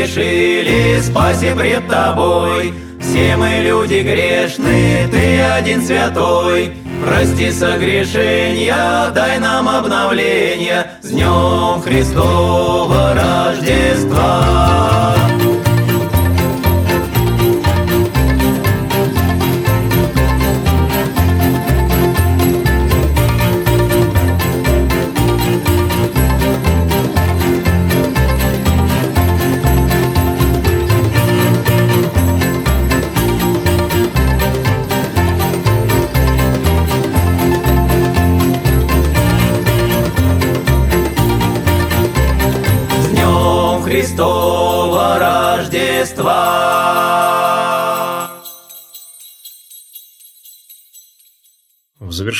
грешили, 0.00 1.00
спаси 1.00 1.52
пред 1.54 1.86
тобой. 1.88 2.72
Все 3.00 3.36
мы 3.36 3.60
люди 3.62 4.00
грешны, 4.00 5.08
ты 5.10 5.40
один 5.40 5.82
святой. 5.82 6.72
Прости 7.06 7.50
согрешения, 7.50 9.10
дай 9.14 9.38
нам 9.38 9.68
обновления 9.68 10.98
С 11.02 11.10
Днем 11.10 11.80
Христова 11.82 13.14
Рождества. 13.14 14.99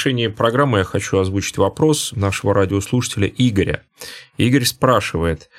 Завершении 0.01 0.29
программы 0.29 0.79
я 0.79 0.85
хочу 0.85 1.19
озвучить 1.19 1.59
вопрос 1.59 2.13
нашего 2.13 2.55
радиослушателя 2.55 3.29
Игоря. 3.29 3.83
Игорь 4.39 4.65
спрашивает, 4.65 5.51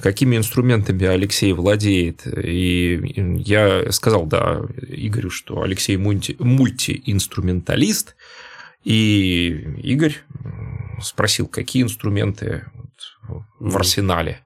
какими 0.00 0.36
инструментами 0.38 1.04
Алексей 1.04 1.52
владеет. 1.52 2.26
И 2.26 3.12
я 3.44 3.92
сказал, 3.92 4.24
да, 4.24 4.62
Игорю, 4.88 5.28
что 5.28 5.60
Алексей 5.60 5.96
мульти- 5.96 6.36
мультиинструменталист. 6.38 8.16
И 8.84 9.48
Игорь 9.82 10.16
спросил, 11.02 11.46
какие 11.46 11.82
инструменты 11.82 12.64
в 13.60 13.76
арсенале. 13.76 14.40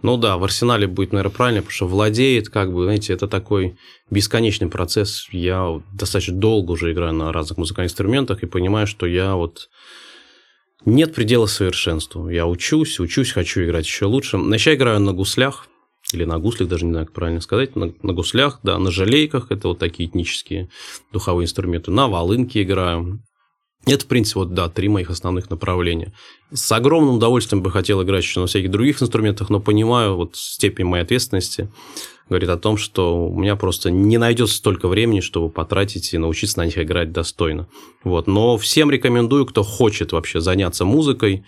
Ну 0.00 0.16
да, 0.16 0.36
в 0.36 0.44
арсенале 0.44 0.86
будет, 0.86 1.12
наверное, 1.12 1.34
правильно, 1.34 1.60
потому 1.60 1.74
что 1.74 1.86
владеет, 1.88 2.48
как 2.48 2.72
бы, 2.72 2.84
знаете, 2.84 3.12
это 3.12 3.26
такой 3.26 3.76
бесконечный 4.10 4.68
процесс. 4.68 5.28
Я 5.32 5.82
достаточно 5.92 6.34
долго 6.34 6.72
уже 6.72 6.92
играю 6.92 7.14
на 7.14 7.32
разных 7.32 7.58
музыкальных 7.58 7.90
инструментах 7.90 8.42
и 8.42 8.46
понимаю, 8.46 8.86
что 8.86 9.06
я 9.06 9.34
вот 9.34 9.70
нет 10.84 11.14
предела 11.14 11.46
совершенству. 11.46 12.28
Я 12.28 12.46
учусь, 12.46 13.00
учусь, 13.00 13.32
хочу 13.32 13.64
играть 13.64 13.86
еще 13.86 14.04
лучше. 14.04 14.36
Начать 14.36 14.78
играю 14.78 15.00
на 15.00 15.12
гуслях, 15.12 15.66
или 16.12 16.24
на 16.24 16.38
гуслях, 16.38 16.68
даже 16.68 16.84
не 16.84 16.92
знаю, 16.92 17.06
как 17.06 17.14
правильно 17.14 17.40
сказать, 17.40 17.76
на, 17.76 17.92
на 18.02 18.12
гуслях, 18.12 18.60
да, 18.62 18.78
на 18.78 18.90
жалейках, 18.90 19.50
это 19.50 19.68
вот 19.68 19.78
такие 19.78 20.08
этнические 20.08 20.70
духовые 21.12 21.44
инструменты, 21.44 21.90
на 21.90 22.08
волынке 22.08 22.62
играю. 22.62 23.20
Это, 23.88 24.04
в 24.04 24.08
принципе, 24.08 24.40
вот, 24.40 24.54
да, 24.54 24.68
три 24.68 24.88
моих 24.88 25.10
основных 25.10 25.50
направления. 25.50 26.12
С 26.52 26.70
огромным 26.72 27.16
удовольствием 27.16 27.62
бы 27.62 27.70
хотел 27.70 28.02
играть 28.02 28.22
еще 28.22 28.40
на 28.40 28.46
всяких 28.46 28.70
других 28.70 29.02
инструментах, 29.02 29.50
но 29.50 29.60
понимаю 29.60 30.16
вот 30.16 30.36
степень 30.36 30.84
моей 30.84 31.02
ответственности 31.04 31.70
говорит 32.28 32.50
о 32.50 32.58
том, 32.58 32.76
что 32.76 33.26
у 33.26 33.38
меня 33.38 33.56
просто 33.56 33.90
не 33.90 34.18
найдется 34.18 34.56
столько 34.56 34.88
времени, 34.88 35.20
чтобы 35.20 35.48
потратить 35.50 36.12
и 36.12 36.18
научиться 36.18 36.58
на 36.58 36.66
них 36.66 36.78
играть 36.78 37.12
достойно. 37.12 37.68
Вот. 38.04 38.26
Но 38.26 38.58
всем 38.58 38.90
рекомендую, 38.90 39.46
кто 39.46 39.62
хочет 39.62 40.12
вообще 40.12 40.40
заняться 40.40 40.84
музыкой, 40.84 41.44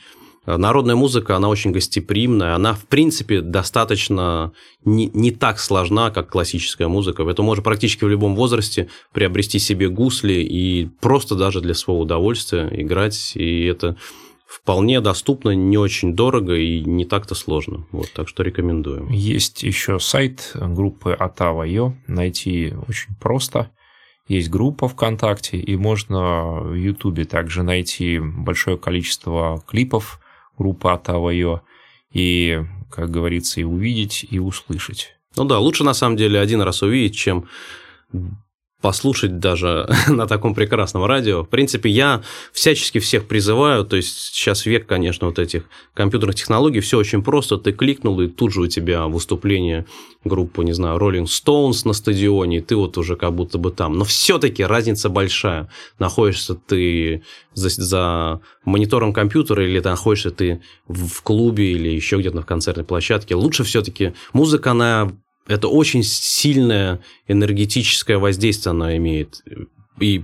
Народная 0.46 0.96
музыка, 0.96 1.36
она 1.36 1.48
очень 1.48 1.70
гостеприимная, 1.70 2.54
она, 2.54 2.74
в 2.74 2.86
принципе, 2.86 3.42
достаточно 3.42 4.52
не, 4.84 5.10
не 5.12 5.32
так 5.32 5.58
сложна, 5.60 6.10
как 6.10 6.30
классическая 6.30 6.88
музыка. 6.88 7.22
Это 7.24 7.42
можно 7.42 7.62
практически 7.62 8.04
в 8.04 8.08
любом 8.08 8.34
возрасте 8.34 8.88
приобрести 9.12 9.58
себе 9.58 9.88
гусли 9.88 10.42
и 10.42 10.88
просто 11.00 11.34
даже 11.34 11.60
для 11.60 11.74
своего 11.74 12.02
удовольствия 12.02 12.68
играть, 12.72 13.32
и 13.34 13.64
это 13.64 13.96
вполне 14.50 15.00
доступно, 15.00 15.50
не 15.50 15.78
очень 15.78 16.16
дорого 16.16 16.56
и 16.56 16.80
не 16.80 17.04
так-то 17.04 17.34
сложно. 17.34 17.86
Вот, 17.92 18.10
так 18.12 18.26
что 18.28 18.42
рекомендую. 18.42 19.08
Есть 19.10 19.62
еще 19.62 20.00
сайт 20.00 20.52
группы 20.54 21.16
Atava.io, 21.18 21.92
найти 22.08 22.72
очень 22.88 23.14
просто. 23.20 23.70
Есть 24.26 24.48
группа 24.48 24.88
ВКонтакте, 24.88 25.58
и 25.58 25.76
можно 25.76 26.60
в 26.62 26.74
Ютубе 26.74 27.24
также 27.24 27.62
найти 27.62 28.18
большое 28.18 28.78
количество 28.78 29.62
клипов 29.66 30.20
группа 30.60 30.92
Атава.io, 30.92 31.62
и, 32.12 32.60
как 32.90 33.10
говорится, 33.10 33.60
и 33.60 33.64
увидеть, 33.64 34.26
и 34.28 34.38
услышать. 34.38 35.16
Ну 35.36 35.44
да, 35.44 35.58
лучше 35.58 35.84
на 35.84 35.94
самом 35.94 36.16
деле 36.16 36.38
один 36.38 36.60
раз 36.60 36.82
увидеть, 36.82 37.16
чем 37.16 37.48
послушать 38.80 39.38
даже 39.38 39.88
на 40.08 40.26
таком 40.26 40.54
прекрасном 40.54 41.04
радио. 41.04 41.42
В 41.42 41.48
принципе, 41.48 41.90
я 41.90 42.22
всячески 42.52 42.98
всех 42.98 43.28
призываю, 43.28 43.84
то 43.84 43.96
есть 43.96 44.16
сейчас 44.16 44.66
век, 44.66 44.86
конечно, 44.86 45.26
вот 45.26 45.38
этих 45.38 45.64
компьютерных 45.94 46.36
технологий, 46.36 46.80
все 46.80 46.98
очень 46.98 47.22
просто, 47.22 47.58
ты 47.58 47.72
кликнул, 47.72 48.20
и 48.20 48.28
тут 48.28 48.52
же 48.52 48.62
у 48.62 48.66
тебя 48.66 49.06
выступление 49.06 49.86
группы, 50.24 50.64
не 50.64 50.72
знаю, 50.72 50.98
Rolling 50.98 51.24
Stones 51.24 51.82
на 51.84 51.92
стадионе, 51.92 52.58
и 52.58 52.60
ты 52.60 52.76
вот 52.76 52.98
уже 52.98 53.16
как 53.16 53.34
будто 53.34 53.58
бы 53.58 53.70
там. 53.70 53.94
Но 53.94 54.04
все-таки 54.04 54.64
разница 54.64 55.08
большая. 55.08 55.68
Находишься 55.98 56.54
ты 56.54 57.22
за, 57.54 57.68
за 57.68 58.40
монитором 58.64 59.12
компьютера 59.12 59.64
или 59.64 59.80
находишься 59.80 60.30
ты 60.30 60.62
в 60.88 61.22
клубе 61.22 61.72
или 61.72 61.88
еще 61.88 62.18
где-то 62.18 62.36
на 62.36 62.42
концертной 62.42 62.84
площадке. 62.84 63.34
Лучше 63.34 63.64
все-таки 63.64 64.12
музыка, 64.32 64.72
она 64.72 65.10
это 65.50 65.68
очень 65.68 66.02
сильное 66.02 67.00
энергетическое 67.26 68.18
воздействие 68.18 68.70
она 68.70 68.96
имеет 68.96 69.42
и 69.98 70.22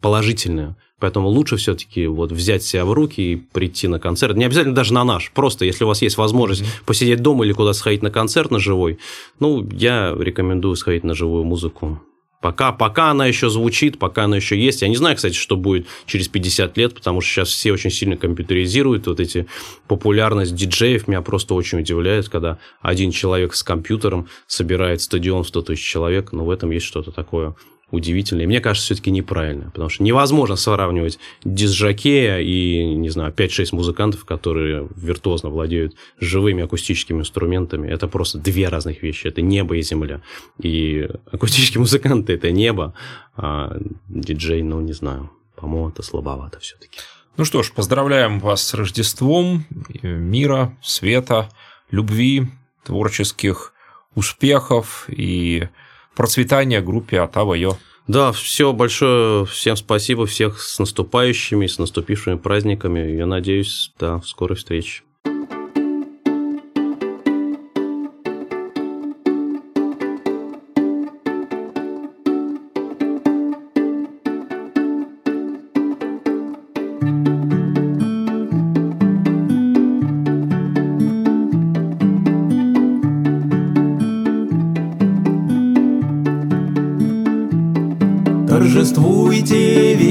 положительное. 0.00 0.76
Поэтому 1.00 1.28
лучше 1.28 1.56
все-таки 1.56 2.06
вот 2.06 2.32
взять 2.32 2.62
себя 2.62 2.84
в 2.84 2.92
руки 2.92 3.20
и 3.20 3.36
прийти 3.36 3.88
на 3.88 3.98
концерт. 3.98 4.36
Не 4.36 4.44
обязательно 4.44 4.74
даже 4.74 4.94
на 4.94 5.04
наш. 5.04 5.32
Просто 5.32 5.64
если 5.64 5.84
у 5.84 5.88
вас 5.88 6.00
есть 6.00 6.16
возможность 6.16 6.62
mm-hmm. 6.62 6.86
посидеть 6.86 7.20
дома 7.20 7.44
или 7.44 7.52
куда 7.52 7.72
сходить 7.74 8.02
на 8.02 8.10
концерт 8.10 8.50
на 8.50 8.58
живой, 8.58 8.98
ну, 9.38 9.68
я 9.70 10.14
рекомендую 10.18 10.76
сходить 10.76 11.04
на 11.04 11.14
живую 11.14 11.44
музыку. 11.44 12.00
Пока, 12.44 12.72
пока 12.72 13.10
она 13.10 13.24
еще 13.24 13.48
звучит, 13.48 13.98
пока 13.98 14.24
она 14.24 14.36
еще 14.36 14.60
есть. 14.60 14.82
Я 14.82 14.88
не 14.88 14.96
знаю, 14.96 15.16
кстати, 15.16 15.32
что 15.32 15.56
будет 15.56 15.86
через 16.04 16.28
50 16.28 16.76
лет, 16.76 16.94
потому 16.94 17.22
что 17.22 17.32
сейчас 17.32 17.48
все 17.48 17.72
очень 17.72 17.90
сильно 17.90 18.18
компьютеризируют. 18.18 19.06
Вот 19.06 19.18
эти 19.18 19.46
популярность 19.88 20.54
диджеев 20.54 21.08
меня 21.08 21.22
просто 21.22 21.54
очень 21.54 21.78
удивляет, 21.78 22.28
когда 22.28 22.58
один 22.82 23.12
человек 23.12 23.54
с 23.54 23.62
компьютером 23.62 24.28
собирает 24.46 25.00
стадион 25.00 25.44
в 25.44 25.48
100 25.48 25.62
тысяч 25.62 25.82
человек. 25.82 26.32
Но 26.32 26.44
в 26.44 26.50
этом 26.50 26.70
есть 26.70 26.84
что-то 26.84 27.12
такое 27.12 27.54
удивительное. 27.90 28.44
И 28.44 28.46
мне 28.46 28.60
кажется, 28.60 28.86
все-таки 28.86 29.10
неправильно, 29.10 29.70
потому 29.70 29.88
что 29.88 30.02
невозможно 30.02 30.56
сравнивать 30.56 31.18
дисжакея 31.44 32.40
и, 32.40 32.84
не 32.84 33.10
знаю, 33.10 33.32
5-6 33.32 33.74
музыкантов, 33.74 34.24
которые 34.24 34.88
виртуозно 34.96 35.50
владеют 35.50 35.94
живыми 36.18 36.64
акустическими 36.64 37.20
инструментами. 37.20 37.88
Это 37.88 38.08
просто 38.08 38.38
две 38.38 38.68
разных 38.68 39.02
вещи. 39.02 39.26
Это 39.26 39.42
небо 39.42 39.76
и 39.76 39.82
земля. 39.82 40.20
И 40.60 41.08
акустические 41.30 41.80
музыканты– 41.80 42.32
это 42.34 42.50
небо, 42.50 42.94
а 43.36 43.76
диджей, 44.08 44.62
ну, 44.62 44.80
не 44.80 44.92
знаю, 44.92 45.30
по-моему, 45.56 45.90
это 45.90 46.02
слабовато 46.02 46.58
все-таки. 46.60 46.98
Ну 47.36 47.44
что 47.44 47.62
ж, 47.62 47.72
поздравляем 47.72 48.38
вас 48.38 48.62
с 48.62 48.74
Рождеством, 48.74 49.64
мира, 50.02 50.76
света, 50.82 51.50
любви, 51.90 52.46
творческих 52.84 53.72
успехов 54.14 55.06
и 55.08 55.68
процветания 56.14 56.80
группе 56.80 57.18
Атава.io. 57.18 57.76
Да, 58.06 58.32
все 58.32 58.72
большое, 58.72 59.46
всем 59.46 59.76
спасибо, 59.76 60.26
всех 60.26 60.60
с 60.60 60.78
наступающими, 60.78 61.66
с 61.66 61.78
наступившими 61.78 62.36
праздниками. 62.36 63.16
Я 63.16 63.26
надеюсь, 63.26 63.92
да, 63.98 64.20
скорой 64.24 64.56
встречи. 64.56 65.02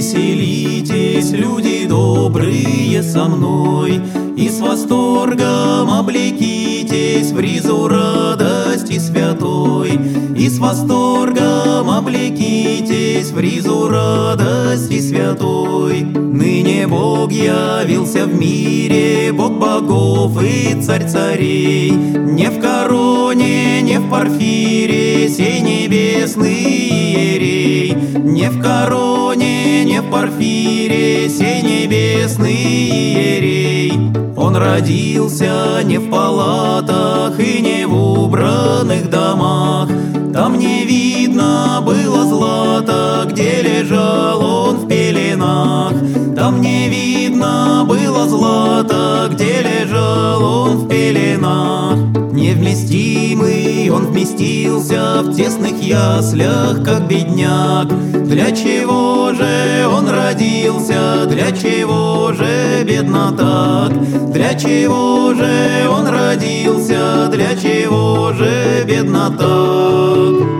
Веселитесь, 0.04 1.32
люди 1.32 1.88
добрые 1.88 3.01
со 3.04 3.26
мной, 3.26 4.01
И 4.36 4.49
с 4.49 4.60
восторгом 4.60 5.89
облекитесь 5.91 7.32
в 7.32 7.39
ризу 7.39 7.88
радости 7.88 8.99
святой, 8.99 9.91
И 10.36 10.49
с 10.49 10.60
восторгом 10.60 11.89
облекитесь 11.89 13.32
в 13.32 13.39
ризу 13.39 13.88
радости 13.88 14.99
святой. 14.99 16.01
Ныне 16.01 16.88
Бог 16.88 17.32
явился 17.32 18.26
в 18.26 18.36
мире, 18.36 19.32
Бог 19.32 19.54
богов 19.54 20.41
и 20.43 20.82
царь 20.82 21.08
царей, 21.08 21.91
Не 21.91 22.49
в 22.49 22.60
короне, 22.60 23.82
не 23.82 23.99
в 23.99 24.10
парфире, 24.10 25.30
сей 25.30 25.62
небесный 25.62 26.54
иерей, 26.54 27.95
не 28.16 28.49
в 28.49 28.62
короне, 28.62 29.12
не 29.85 30.01
в 30.01 30.09
парфире, 30.09 31.29
сей 31.29 31.61
небесный 31.61 32.53
иерей. 32.53 33.93
Он 34.35 34.55
родился 34.55 35.81
не 35.83 35.97
в 35.97 36.09
палатах 36.09 37.39
и 37.39 37.61
не 37.61 37.85
в 37.85 37.93
убранных 37.93 39.09
домах, 39.09 39.89
Там 40.33 40.57
не 40.57 40.85
видно 40.85 41.81
было 41.85 42.25
злата, 42.25 43.27
где 43.29 43.61
лежал 43.61 44.43
он 44.43 44.75
в 44.77 44.87
пеленах. 44.87 45.93
Там 46.35 46.59
не 46.59 46.89
видно 46.89 47.85
было 47.87 48.27
злата, 48.27 49.29
где 49.31 49.61
лежал 49.61 50.43
он 50.43 50.77
в 50.77 50.87
пеленах. 50.87 51.83
Невместимый 53.34 53.89
он 53.89 54.07
вместился 54.07 55.23
в 55.23 55.36
тесных 55.36 55.81
яслях, 55.81 56.84
как 56.84 57.07
бедняк. 57.07 57.88
Для 58.27 58.51
чего 58.51 59.34
же 59.34 59.88
он 59.88 60.07
родился, 60.07 61.25
для 61.27 61.51
чего 61.51 62.31
же 62.34 62.84
бедно 62.84 63.31
так? 63.36 64.31
Для 64.31 64.53
чего 64.53 65.34
же 65.34 65.89
он 65.89 66.07
родился, 66.07 67.27
для 67.31 67.55
чего 67.55 68.34
же 68.34 68.84
бедно 68.86 69.31
так? 69.31 70.53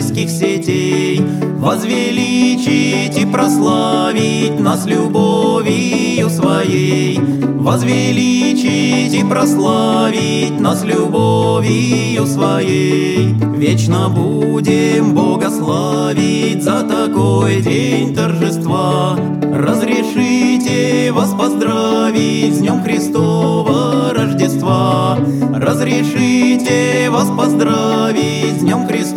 Дьявольских 0.00 0.30
сетей, 0.30 1.20
Возвеличить 1.58 3.18
и 3.18 3.26
прославить 3.26 4.58
нас 4.58 4.86
любовью 4.86 6.30
своей, 6.30 7.18
Возвеличить 7.18 9.14
и 9.14 9.22
прославить 9.22 10.58
нас 10.58 10.84
любовью 10.84 12.26
своей. 12.26 13.34
Вечно 13.56 14.08
будем 14.08 15.14
Бога 15.14 15.50
славить 15.50 16.62
за 16.62 16.82
такой 16.82 17.60
день 17.60 18.14
торжества. 18.14 19.18
Разрешите 19.52 21.12
вас 21.12 21.30
поздравить 21.34 22.54
с 22.54 22.58
Днем 22.58 22.82
Христова 22.82 23.80
Разрешите 25.60 27.10
вас 27.10 27.28
поздравить 27.36 28.56
с 28.56 28.60
Днем 28.60 28.86
Христова 28.86 29.09